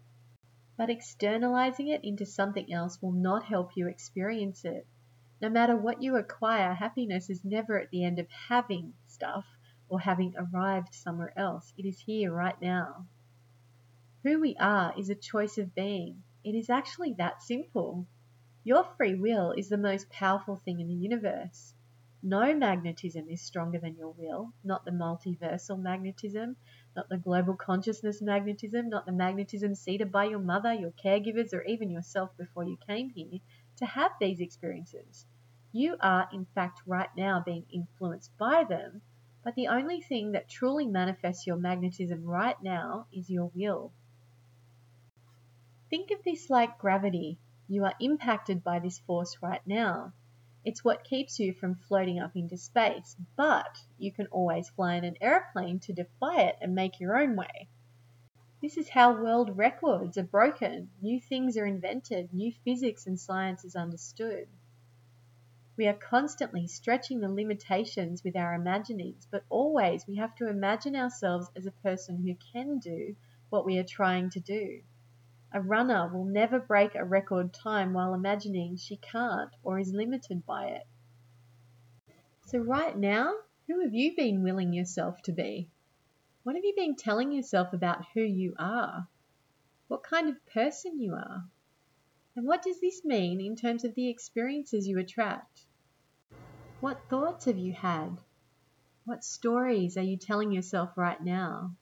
[0.77, 4.87] But externalizing it into something else will not help you experience it.
[5.41, 9.45] No matter what you acquire, happiness is never at the end of having stuff
[9.87, 11.73] or having arrived somewhere else.
[11.77, 13.07] It is here right now.
[14.23, 16.23] Who we are is a choice of being.
[16.43, 18.07] It is actually that simple.
[18.63, 21.73] Your free will is the most powerful thing in the universe.
[22.21, 26.57] No magnetism is stronger than your will, not the multiversal magnetism,
[26.95, 31.63] not the global consciousness magnetism, not the magnetism seeded by your mother, your caregivers, or
[31.63, 33.39] even yourself before you came here
[33.77, 35.25] to have these experiences.
[35.71, 39.01] You are, in fact, right now being influenced by them,
[39.43, 43.93] but the only thing that truly manifests your magnetism right now is your will.
[45.89, 47.39] Think of this like gravity.
[47.67, 50.13] You are impacted by this force right now.
[50.65, 55.05] It's what keeps you from floating up into space, but you can always fly in
[55.05, 57.69] an aeroplane to defy it and make your own way.
[58.61, 63.63] This is how world records are broken, new things are invented, new physics and science
[63.63, 64.49] is understood.
[65.77, 70.93] We are constantly stretching the limitations with our imaginings, but always we have to imagine
[70.93, 73.15] ourselves as a person who can do
[73.49, 74.81] what we are trying to do.
[75.51, 80.45] A runner will never break a record time while imagining she can't or is limited
[80.45, 80.87] by it.
[82.45, 83.33] So, right now,
[83.67, 85.69] who have you been willing yourself to be?
[86.43, 89.07] What have you been telling yourself about who you are?
[89.87, 91.49] What kind of person you are?
[92.35, 95.65] And what does this mean in terms of the experiences you attract?
[96.79, 98.21] What thoughts have you had?
[99.05, 101.75] What stories are you telling yourself right now?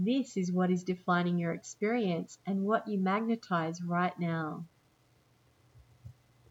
[0.00, 4.64] This is what is defining your experience and what you magnetize right now.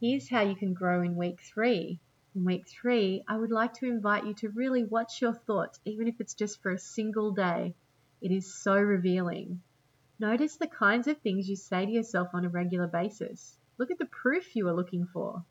[0.02, 2.02] Here's how you can grow in week three.
[2.36, 6.10] In week three, I would like to invite you to really watch your thoughts, even
[6.10, 7.74] if it's just for a single day.
[8.22, 9.62] It is so revealing.
[10.20, 13.58] Notice the kinds of things you say to yourself on a regular basis.
[13.78, 15.46] Look at the proof you are looking for.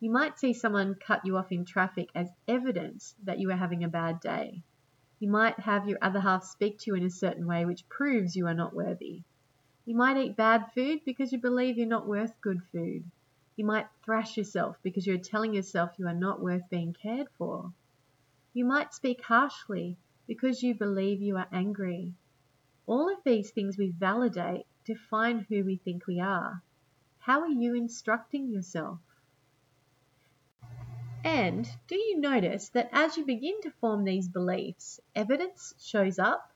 [0.00, 3.84] You might see someone cut you off in traffic as evidence that you are having
[3.84, 4.64] a bad day.
[5.20, 8.34] You might have your other half speak to you in a certain way which proves
[8.34, 9.22] you are not worthy.
[9.84, 13.04] You might eat bad food because you believe you're not worth good food.
[13.54, 17.70] You might thrash yourself because you're telling yourself you are not worth being cared for.
[18.54, 22.14] You might speak harshly because you believe you are angry.
[22.86, 26.62] All of these things we validate define who we think we are.
[27.18, 29.00] How are you instructing yourself?
[31.22, 36.50] And do you notice that as you begin to form these beliefs, evidence shows up?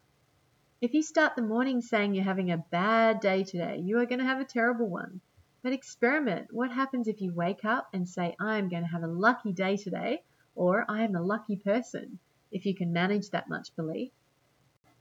[0.80, 4.20] If you start the morning saying you're having a bad day today, you are going
[4.20, 5.20] to have a terrible one.
[5.62, 6.48] But experiment.
[6.50, 9.52] What happens if you wake up and say, I am going to have a lucky
[9.52, 10.22] day today,
[10.54, 12.18] or I am a lucky person,
[12.50, 14.12] if you can manage that much belief?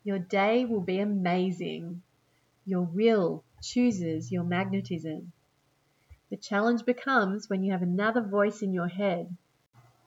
[0.04, 2.02] Your day will be amazing.
[2.66, 5.32] Your will chooses your magnetism.
[6.30, 9.38] The challenge becomes when you have another voice in your head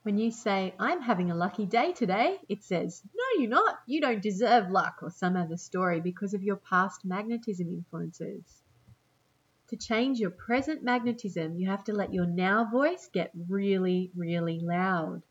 [0.07, 3.81] when you say, I'm having a lucky day today, it says, No, you're not.
[3.87, 8.63] You don't deserve luck or some other story because of your past magnetism influences.
[9.71, 14.61] To change your present magnetism, you have to let your now voice get really, really
[14.61, 15.25] loud.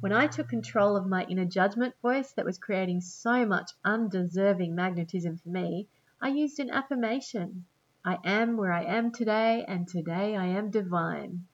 [0.00, 4.74] When I took control of my inner judgment voice that was creating so much undeserving
[4.74, 5.86] magnetism for me,
[6.20, 7.66] I used an affirmation.
[8.04, 11.46] I am where I am today, and today I am divine.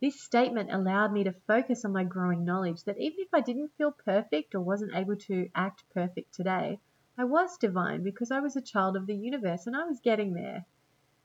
[0.00, 3.72] This statement allowed me to focus on my growing knowledge that even if I didn't
[3.76, 6.78] feel perfect or wasn't able to act perfect today,
[7.16, 10.34] I was divine because I was a child of the universe and I was getting
[10.34, 10.66] there.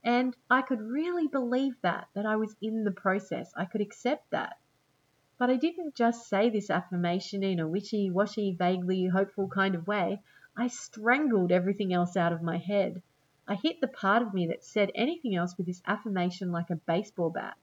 [0.03, 3.53] And I could really believe that, that I was in the process.
[3.55, 4.57] I could accept that.
[5.38, 9.86] But I didn't just say this affirmation in a wishy washy, vaguely hopeful kind of
[9.86, 10.24] way.
[10.57, 13.03] I strangled everything else out of my head.
[13.47, 16.76] I hit the part of me that said anything else with this affirmation like a
[16.76, 17.55] baseball bat.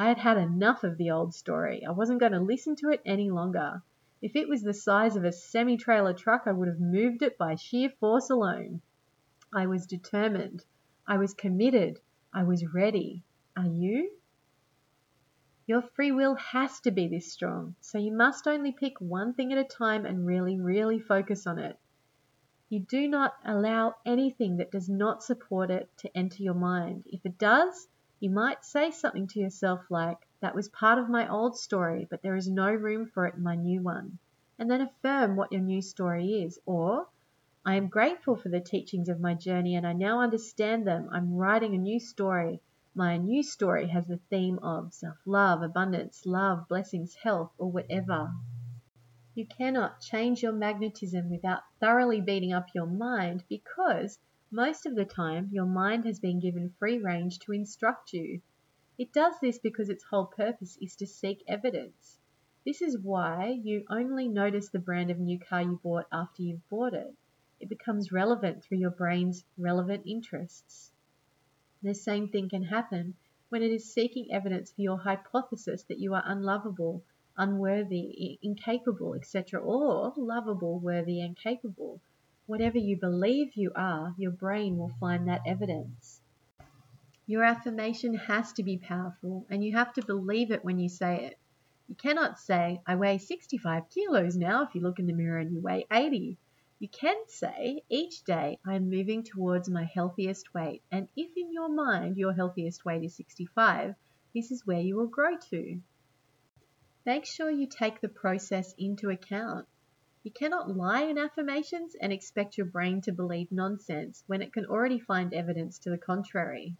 [0.00, 1.84] I had had enough of the old story.
[1.84, 3.82] I wasn't going to listen to it any longer.
[4.22, 7.36] If it was the size of a semi trailer truck, I would have moved it
[7.36, 8.80] by sheer force alone.
[9.52, 10.64] I was determined.
[11.06, 12.00] I was committed.
[12.32, 13.24] I was ready.
[13.56, 14.12] Are you?
[15.66, 19.52] Your free will has to be this strong, so you must only pick one thing
[19.52, 21.76] at a time and really, really focus on it.
[22.68, 27.04] You do not allow anything that does not support it to enter your mind.
[27.06, 27.88] If it does,
[28.20, 32.20] you might say something to yourself like, That was part of my old story, but
[32.20, 34.18] there is no room for it in my new one.
[34.58, 36.58] And then affirm what your new story is.
[36.66, 37.06] Or,
[37.64, 41.08] I am grateful for the teachings of my journey and I now understand them.
[41.12, 42.60] I'm writing a new story.
[42.94, 48.32] My new story has the theme of self love, abundance, love, blessings, health, or whatever.
[49.34, 54.18] You cannot change your magnetism without thoroughly beating up your mind because
[54.50, 58.40] most of the time your mind has been given free range to instruct you.
[58.96, 62.18] It does this because its whole purpose is to seek evidence.
[62.64, 66.68] This is why you only notice the brand of new car you bought after you've
[66.68, 67.14] bought it.
[67.60, 70.92] It becomes relevant through your brain's relevant interests.
[71.82, 73.14] The same thing can happen
[73.48, 77.04] when it is seeking evidence for your hypothesis that you are unlovable
[77.38, 82.00] unworthy, incapable, etc., or lovable, worthy, and capable.
[82.48, 86.22] Whatever you believe you are, your brain will find that evidence.
[87.26, 91.26] Your affirmation has to be powerful, and you have to believe it when you say
[91.26, 91.38] it.
[91.88, 95.52] You cannot say, I weigh 65 kilos now if you look in the mirror and
[95.52, 96.38] you weigh 80.
[96.78, 101.52] You can say, each day I am moving towards my healthiest weight, and if in
[101.52, 103.94] your mind your healthiest weight is 65,
[104.34, 105.82] this is where you will grow to.
[107.04, 109.68] Make sure you take the process into account.
[110.28, 114.66] You cannot lie in affirmations and expect your brain to believe nonsense when it can
[114.66, 116.76] already find evidence to the contrary.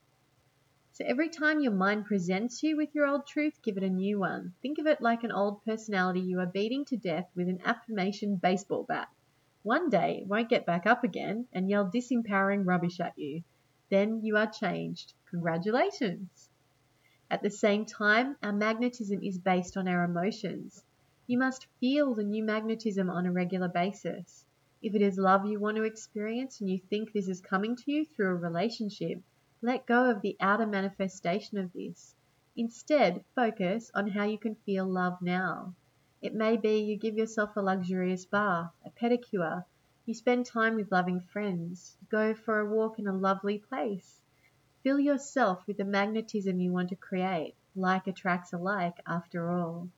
[0.92, 4.18] So every time your mind presents you with your old truth, give it a new
[4.18, 4.52] one.
[4.60, 8.36] Think of it like an old personality you are beating to death with an affirmation
[8.36, 9.08] baseball bat.
[9.62, 13.44] One day it won't get back up again and yell disempowering rubbish at you.
[13.88, 15.14] Then you are changed.
[15.30, 16.50] Congratulations!
[17.30, 20.84] At the same time, our magnetism is based on our emotions.
[21.30, 24.46] You must feel the new magnetism on a regular basis.
[24.80, 27.92] If it is love you want to experience and you think this is coming to
[27.92, 29.22] you through a relationship,
[29.60, 32.14] let go of the outer manifestation of this.
[32.56, 35.74] Instead, focus on how you can feel love now.
[36.22, 39.66] It may be you give yourself a luxurious bath, a pedicure,
[40.06, 44.22] you spend time with loving friends, go for a walk in a lovely place.
[44.82, 47.54] Fill yourself with the magnetism you want to create.
[47.76, 49.90] Like attracts alike, after all.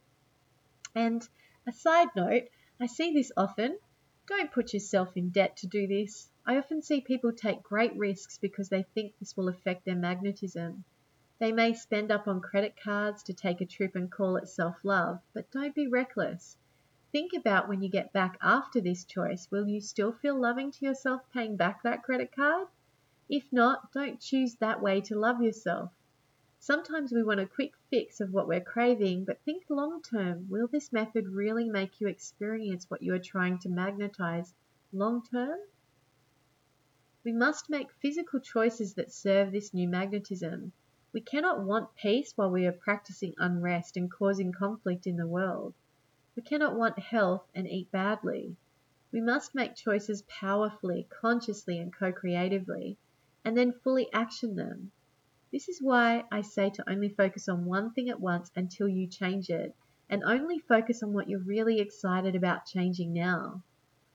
[0.94, 1.28] And
[1.66, 2.48] a side note,
[2.80, 3.78] I see this often.
[4.26, 6.30] Don't put yourself in debt to do this.
[6.44, 10.84] I often see people take great risks because they think this will affect their magnetism.
[11.38, 14.84] They may spend up on credit cards to take a trip and call it self
[14.84, 16.56] love, but don't be reckless.
[17.12, 20.84] Think about when you get back after this choice, will you still feel loving to
[20.84, 22.68] yourself paying back that credit card?
[23.28, 25.92] If not, don't choose that way to love yourself.
[26.62, 30.46] Sometimes we want a quick fix of what we're craving, but think long term.
[30.50, 34.52] Will this method really make you experience what you are trying to magnetize
[34.92, 35.58] long term?
[37.24, 40.72] We must make physical choices that serve this new magnetism.
[41.14, 45.72] We cannot want peace while we are practicing unrest and causing conflict in the world.
[46.36, 48.54] We cannot want health and eat badly.
[49.12, 52.98] We must make choices powerfully, consciously, and co creatively
[53.46, 54.92] and then fully action them.
[55.52, 59.08] This is why I say to only focus on one thing at once until you
[59.08, 59.74] change it,
[60.08, 63.64] and only focus on what you're really excited about changing now.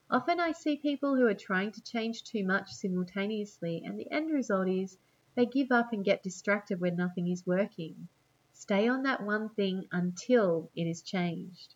[0.08, 4.30] Often I see people who are trying to change too much simultaneously, and the end
[4.30, 4.96] result is
[5.34, 8.08] they give up and get distracted when nothing is working.
[8.54, 11.74] Stay on that one thing until it is changed.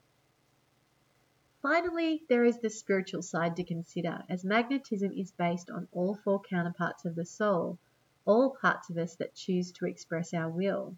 [1.60, 6.40] Finally, there is the spiritual side to consider, as magnetism is based on all four
[6.40, 7.78] counterparts of the soul,
[8.30, 10.96] all parts of us that choose to express our will.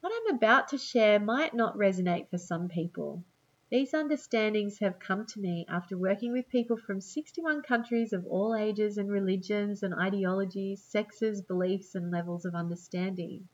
[0.00, 3.22] What I'm about to share might not resonate for some people.
[3.70, 8.54] These understandings have come to me after working with people from 61 countries of all
[8.54, 13.46] ages and religions and ideologies, sexes, beliefs, and levels of understanding.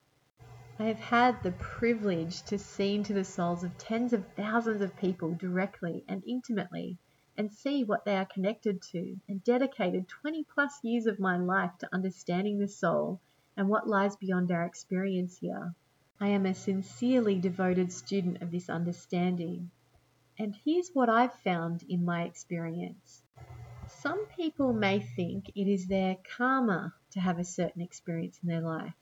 [0.79, 4.97] I have had the privilege to see into the souls of tens of thousands of
[4.97, 6.99] people directly and intimately
[7.41, 11.71] and see what they are connected to, and dedicated 20 plus years of my life
[11.79, 13.19] to understanding the soul
[13.57, 15.75] and what lies beyond our experience here.
[16.21, 19.71] I am a sincerely devoted student of this understanding.
[20.39, 23.23] And here's what I've found in my experience.
[23.89, 28.61] Some people may think it is their karma to have a certain experience in their
[28.61, 28.93] life.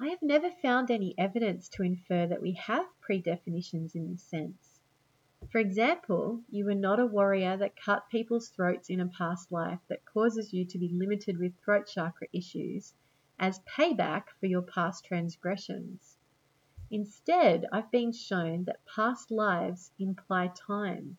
[0.00, 4.73] I have never found any evidence to infer that we have predefinitions in this sense.
[5.50, 9.80] For example, you were not a warrior that cut people's throats in a past life
[9.88, 12.94] that causes you to be limited with throat chakra issues
[13.38, 16.18] as payback for your past transgressions.
[16.90, 21.18] Instead, I've been shown that past lives imply time.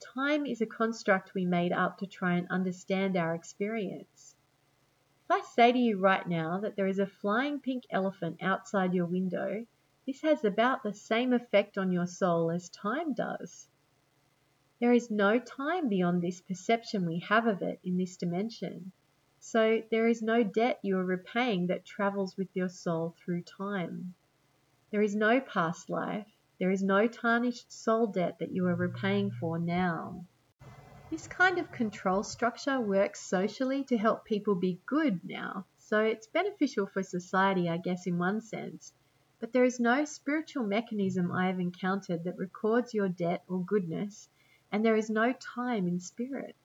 [0.00, 4.34] Time is a construct we made up to try and understand our experience.
[5.24, 8.94] If I say to you right now that there is a flying pink elephant outside
[8.94, 9.66] your window,
[10.08, 13.68] this has about the same effect on your soul as time does.
[14.80, 18.90] There is no time beyond this perception we have of it in this dimension.
[19.38, 24.14] So there is no debt you are repaying that travels with your soul through time.
[24.90, 26.26] There is no past life.
[26.58, 30.24] There is no tarnished soul debt that you are repaying for now.
[31.10, 36.28] This kind of control structure works socially to help people be good now, so it's
[36.28, 38.94] beneficial for society, I guess, in one sense.
[39.40, 44.28] But there is no spiritual mechanism I have encountered that records your debt or goodness,
[44.72, 46.56] and there is no time in spirit.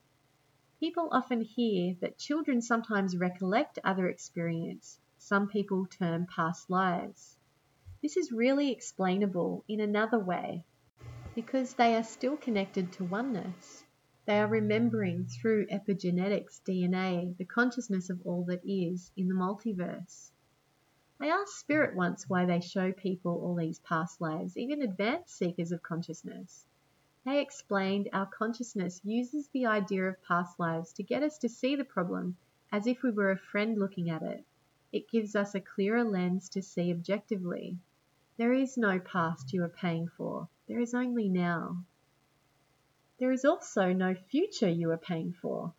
[0.80, 7.38] People often hear that children sometimes recollect other experience, some people term past lives.
[8.02, 10.66] This is really explainable in another way
[11.36, 13.86] because they are still connected to oneness.
[14.26, 20.33] They are remembering through epigenetics DNA the consciousness of all that is in the multiverse.
[21.20, 25.72] I asked Spirit once why they show people all these past lives, even advanced seekers
[25.72, 26.66] of consciousness.
[27.24, 31.76] They explained our consciousness uses the idea of past lives to get us to see
[31.76, 32.36] the problem
[32.72, 34.44] as if we were a friend looking at it.
[34.92, 37.78] It gives us a clearer lens to see objectively.
[38.38, 41.86] There is no past you are paying for, there is only now.
[43.20, 45.74] There is also no future you are paying for.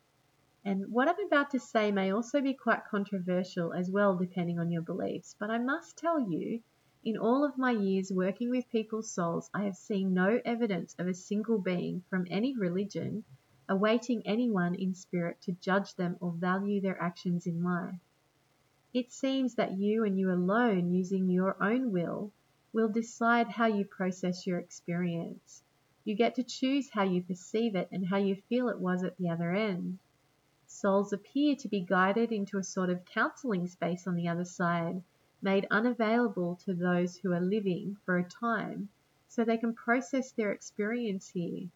[0.67, 4.71] And what I'm about to say may also be quite controversial as well, depending on
[4.71, 6.63] your beliefs, but I must tell you,
[7.03, 11.07] in all of my years working with people's souls, I have seen no evidence of
[11.07, 13.23] a single being from any religion
[13.69, 17.99] awaiting anyone in spirit to judge them or value their actions in life.
[18.91, 22.31] It seems that you and you alone, using your own will,
[22.73, 25.63] will decide how you process your experience.
[26.03, 29.15] You get to choose how you perceive it and how you feel it was at
[29.17, 29.99] the other end.
[30.77, 35.01] Souls appear to be guided into a sort of counseling space on the other side,
[35.41, 38.89] made unavailable to those who are living for a time,
[39.29, 41.69] so they can process their experience here.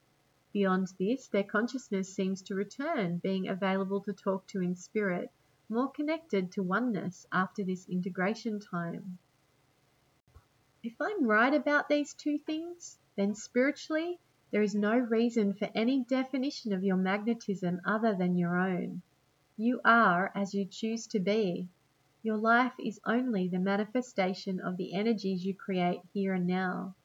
[0.52, 5.32] Beyond this, their consciousness seems to return, being available to talk to in spirit,
[5.70, 9.18] more connected to oneness after this integration time.
[10.84, 14.20] If I'm right about these two things, then spiritually
[14.52, 19.02] there is no reason for any definition of your magnetism other than your own.
[19.58, 21.68] You are as you choose to be.
[22.24, 26.96] Your life is only the manifestation of the energies you create here and now.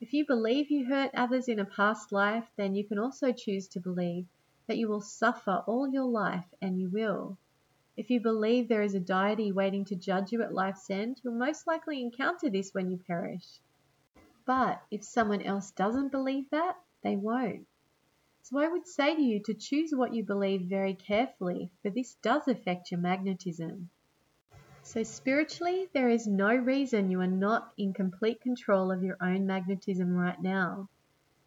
[0.00, 3.68] If you believe you hurt others in a past life, then you can also choose
[3.68, 4.26] to believe
[4.66, 7.38] that you will suffer all your life, and you will.
[7.96, 11.34] If you believe there is a deity waiting to judge you at life's end, you'll
[11.34, 13.60] most likely encounter this when you perish.
[14.44, 17.66] But if someone else doesn't believe that, they won't.
[18.42, 22.14] So I would say to you to choose what you believe very carefully, for this
[22.16, 23.88] does affect your magnetism.
[24.82, 29.46] So, spiritually, there is no reason you are not in complete control of your own
[29.46, 30.88] magnetism right now.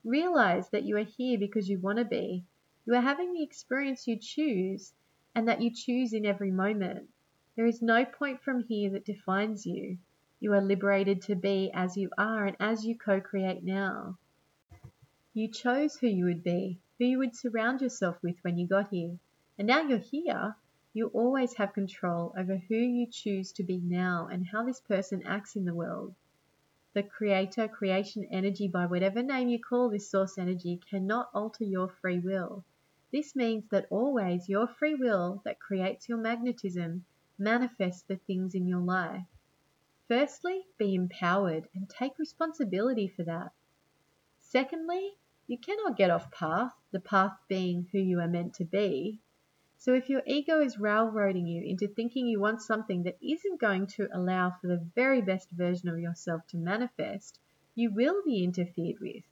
[0.06, 2.46] Realize that you are here because you want to be.
[2.86, 4.94] You are having the experience you choose,
[5.36, 7.10] and that you choose in every moment.
[7.58, 9.98] There is no point from here that defines you.
[10.42, 14.18] You are liberated to be as you are and as you co create now.
[15.34, 18.90] You chose who you would be, who you would surround yourself with when you got
[18.90, 19.18] here.
[19.58, 20.56] And now you're here,
[20.94, 25.24] you always have control over who you choose to be now and how this person
[25.26, 26.16] acts in the world.
[26.94, 31.90] The creator, creation energy, by whatever name you call this source energy, cannot alter your
[31.90, 32.64] free will.
[33.12, 37.06] This means that always your free will that creates your magnetism
[37.38, 39.26] manifests the things in your life.
[40.08, 43.52] Firstly, be empowered and take responsibility for that.
[44.40, 49.20] Secondly, you cannot get off path, the path being who you are meant to be.
[49.78, 53.88] So if your ego is railroading you into thinking you want something that isn't going
[53.88, 57.40] to allow for the very best version of yourself to manifest,
[57.74, 59.24] you will be interfered with.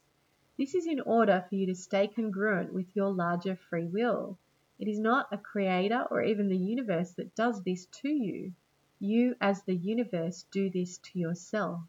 [0.58, 4.38] This is in order for you to stay congruent with your larger free will.
[4.78, 8.52] It is not a creator or even the universe that does this to you.
[9.00, 11.82] You, as the universe, do this to yourself.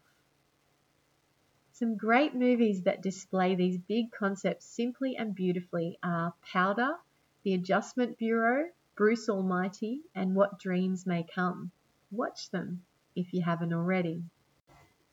[1.72, 6.96] Some great movies that display these big concepts simply and beautifully are Powder,
[7.42, 11.70] The Adjustment Bureau, Bruce Almighty, and What Dreams May Come.
[12.10, 12.84] Watch them
[13.14, 14.24] if you haven't already.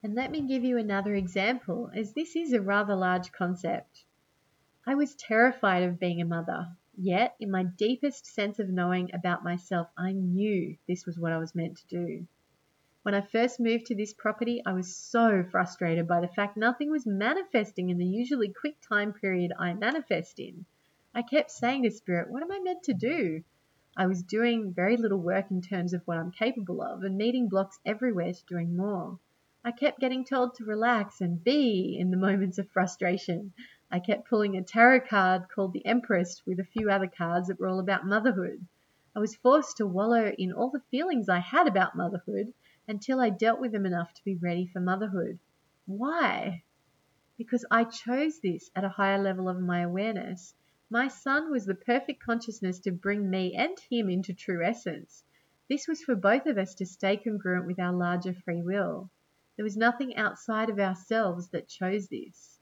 [0.01, 4.05] And let me give you another example, as this is a rather large concept.
[4.85, 6.75] I was terrified of being a mother.
[6.95, 11.39] Yet, in my deepest sense of knowing about myself, I knew this was what I
[11.39, 12.27] was meant to do.
[13.01, 16.91] When I first moved to this property, I was so frustrated by the fact nothing
[16.91, 20.65] was manifesting in the usually quick time period I manifest in.
[21.13, 23.43] I kept saying to Spirit, What am I meant to do?
[23.97, 27.49] I was doing very little work in terms of what I'm capable of and meeting
[27.49, 29.19] blocks everywhere to doing more.
[29.65, 33.53] I kept getting told to relax and be in the moments of frustration.
[33.95, 37.59] I kept pulling a tarot card called the Empress with a few other cards that
[37.59, 38.65] were all about motherhood.
[39.15, 42.55] I was forced to wallow in all the feelings I had about motherhood
[42.87, 45.37] until I dealt with them enough to be ready for motherhood.
[45.85, 46.63] Why?
[47.37, 50.55] Because I chose this at a higher level of my awareness.
[50.89, 55.23] My son was the perfect consciousness to bring me and him into true essence.
[55.69, 59.11] This was for both of us to stay congruent with our larger free will.
[59.55, 62.52] There was nothing outside of ourselves that chose this.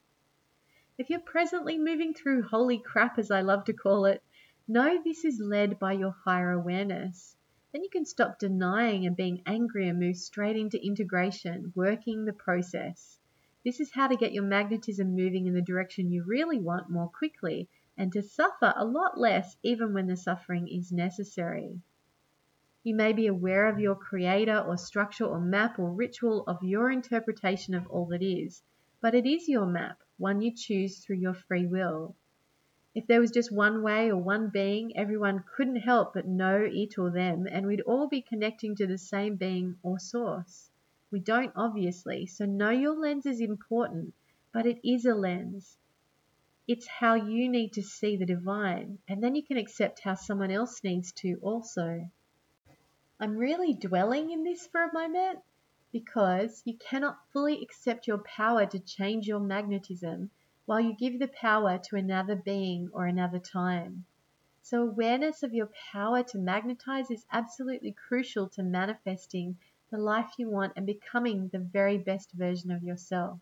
[1.02, 4.22] If you're presently moving through holy crap, as I love to call it,
[4.68, 7.36] know this is led by your higher awareness.
[7.72, 12.34] Then you can stop denying and being angry and move straight into integration, working the
[12.34, 13.18] process.
[13.66, 17.10] This is how to get your magnetism moving in the direction you really want more
[17.10, 21.82] quickly and to suffer a lot less even when the suffering is necessary.
[22.84, 26.91] You may be aware of your creator or structure or map or ritual of your
[26.91, 28.62] interpretation of all that is,
[29.02, 32.15] but it is your map, one you choose through your free will.
[32.93, 36.99] If there was just one way or one being, everyone couldn't help but know it
[36.99, 40.69] or them, and we'd all be connecting to the same being or source.
[41.09, 44.13] We don't, obviously, so know your lens is important,
[44.53, 45.76] but it is a lens.
[46.67, 50.51] It's how you need to see the divine, and then you can accept how someone
[50.51, 52.07] else needs to also.
[53.19, 55.39] I'm really dwelling in this for a moment
[55.92, 60.32] because you cannot fully accept your power to change your magnetism
[60.66, 64.06] while you give the power to another being or another time.
[64.62, 69.58] So, awareness of your power to magnetize is absolutely crucial to manifesting
[69.89, 73.39] the life you want and becoming the very best version of yourself.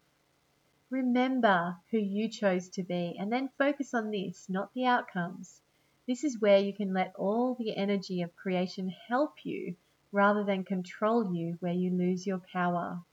[0.90, 5.62] Remember who you chose to be and then focus on this, not the outcomes.
[6.08, 9.76] This is where you can let all the energy of creation help you
[10.12, 13.04] rather than control you, where you lose your power.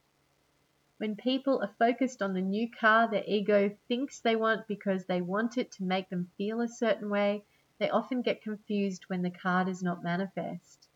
[0.98, 5.20] When people are focused on the new car their ego thinks they want because they
[5.20, 7.44] want it to make them feel a certain way,
[7.78, 10.88] they often get confused when the car does not manifest.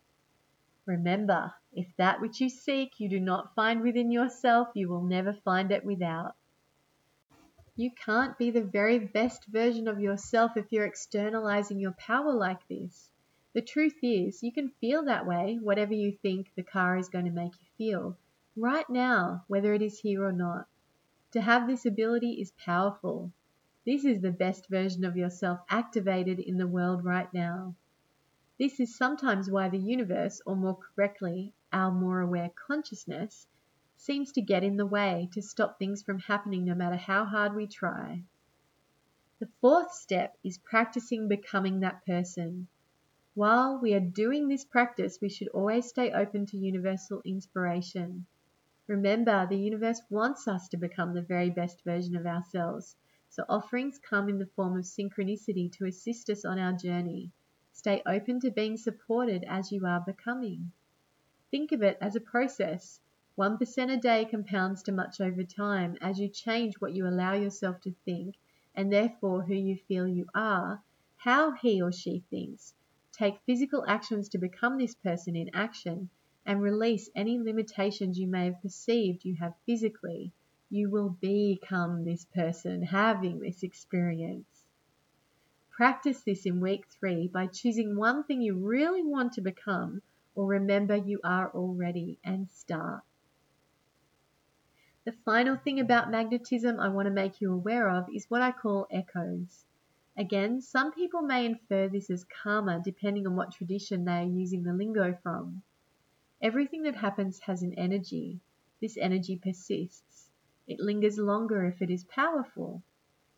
[0.87, 5.33] Remember, if that which you seek you do not find within yourself, you will never
[5.33, 6.35] find it without.
[7.75, 12.67] You can't be the very best version of yourself if you're externalizing your power like
[12.67, 13.10] this.
[13.53, 17.25] The truth is, you can feel that way, whatever you think the car is going
[17.25, 18.17] to make you feel,
[18.55, 20.67] right now, whether it is here or not.
[21.31, 23.33] To have this ability is powerful.
[23.85, 27.75] This is the best version of yourself activated in the world right now.
[28.57, 33.47] This is sometimes why the universe, or more correctly, our more aware consciousness,
[33.97, 37.53] seems to get in the way to stop things from happening no matter how hard
[37.53, 38.23] we try.
[39.39, 42.67] The fourth step is practicing becoming that person.
[43.33, 48.25] While we are doing this practice, we should always stay open to universal inspiration.
[48.87, 52.93] Remember, the universe wants us to become the very best version of ourselves,
[53.29, 57.31] so offerings come in the form of synchronicity to assist us on our journey.
[57.71, 60.73] Stay open to being supported as you are becoming.
[61.51, 62.99] Think of it as a process.
[63.37, 67.79] 1% a day compounds to much over time as you change what you allow yourself
[67.79, 68.35] to think
[68.75, 70.83] and therefore who you feel you are,
[71.15, 72.73] how he or she thinks.
[73.11, 76.09] Take physical actions to become this person in action
[76.45, 80.31] and release any limitations you may have perceived you have physically.
[80.69, 84.63] You will become this person having this experience.
[85.69, 90.01] Practice this in week three by choosing one thing you really want to become
[90.33, 93.03] or remember you are already and start.
[95.03, 98.51] The final thing about magnetism I want to make you aware of is what I
[98.51, 99.65] call echoes.
[100.17, 104.63] Again, some people may infer this as karma depending on what tradition they are using
[104.63, 105.63] the lingo from.
[106.41, 108.41] Everything that happens has an energy.
[108.81, 110.29] This energy persists.
[110.67, 112.83] It lingers longer if it is powerful.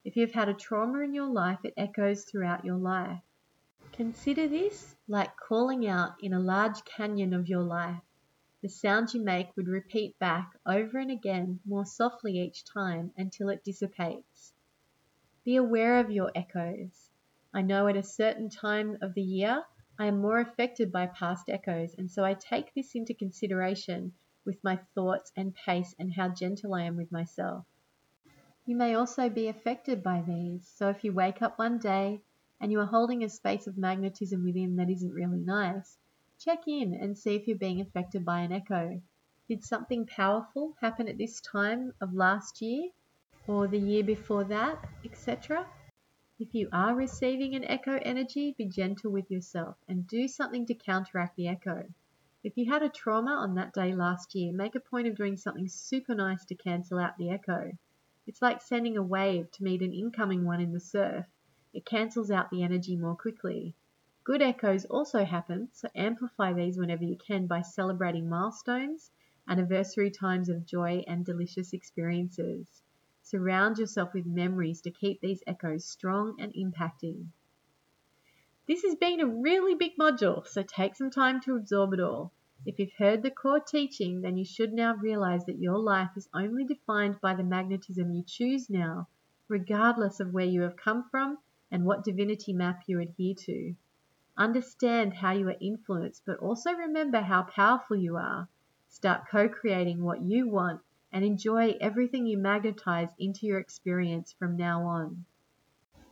[0.04, 3.22] If you've had a trauma in your life, it echoes throughout your life.
[3.92, 8.02] Consider this like calling out in a large canyon of your life.
[8.62, 13.50] The sound you make would repeat back over and again more softly each time until
[13.50, 14.53] it dissipates.
[15.44, 17.10] Be aware of your echoes.
[17.54, 19.64] I know at a certain time of the year
[20.00, 24.14] I am more affected by past echoes, and so I take this into consideration
[24.46, 27.66] with my thoughts and pace and how gentle I am with myself.
[28.66, 32.22] You may also be affected by these, so if you wake up one day
[32.60, 35.98] and you are holding a space of magnetism within that isn't really nice,
[36.40, 39.02] Check in and see if you're being affected by an echo.
[39.48, 42.90] Did something powerful happen at this time of last year
[43.48, 45.68] or the year before that, etc.?
[46.40, 50.74] If you are receiving an echo energy, be gentle with yourself and do something to
[50.74, 51.88] counteract the echo.
[52.44, 55.38] If you had a trauma on that day last year, make a point of doing
[55.38, 57.72] something super nice to cancel out the echo.
[58.28, 61.26] It's like sending a wave to meet an incoming one in the surf.
[61.74, 63.76] It cancels out the energy more quickly.
[64.24, 69.12] Good echoes also happen, so amplify these whenever you can by celebrating milestones,
[69.48, 72.82] anniversary times of joy, and delicious experiences.
[73.26, 77.28] Surround yourself with memories to keep these echoes strong and impacting.
[78.68, 82.34] This has been a really big module, so take some time to absorb it all.
[82.66, 86.28] If you've heard the core teaching, then you should now realize that your life is
[86.34, 89.08] only defined by the magnetism you choose now,
[89.48, 91.38] regardless of where you have come from
[91.72, 93.74] and what divinity map you adhere to.
[94.36, 98.50] Understand how you are influenced, but also remember how powerful you are.
[98.90, 100.82] Start co creating what you want
[101.14, 105.26] and enjoy everything you magnetize into your experience from now on.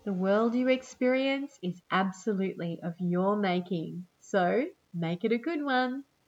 [0.05, 6.05] The world you experience is absolutely of your making, so make it a good one.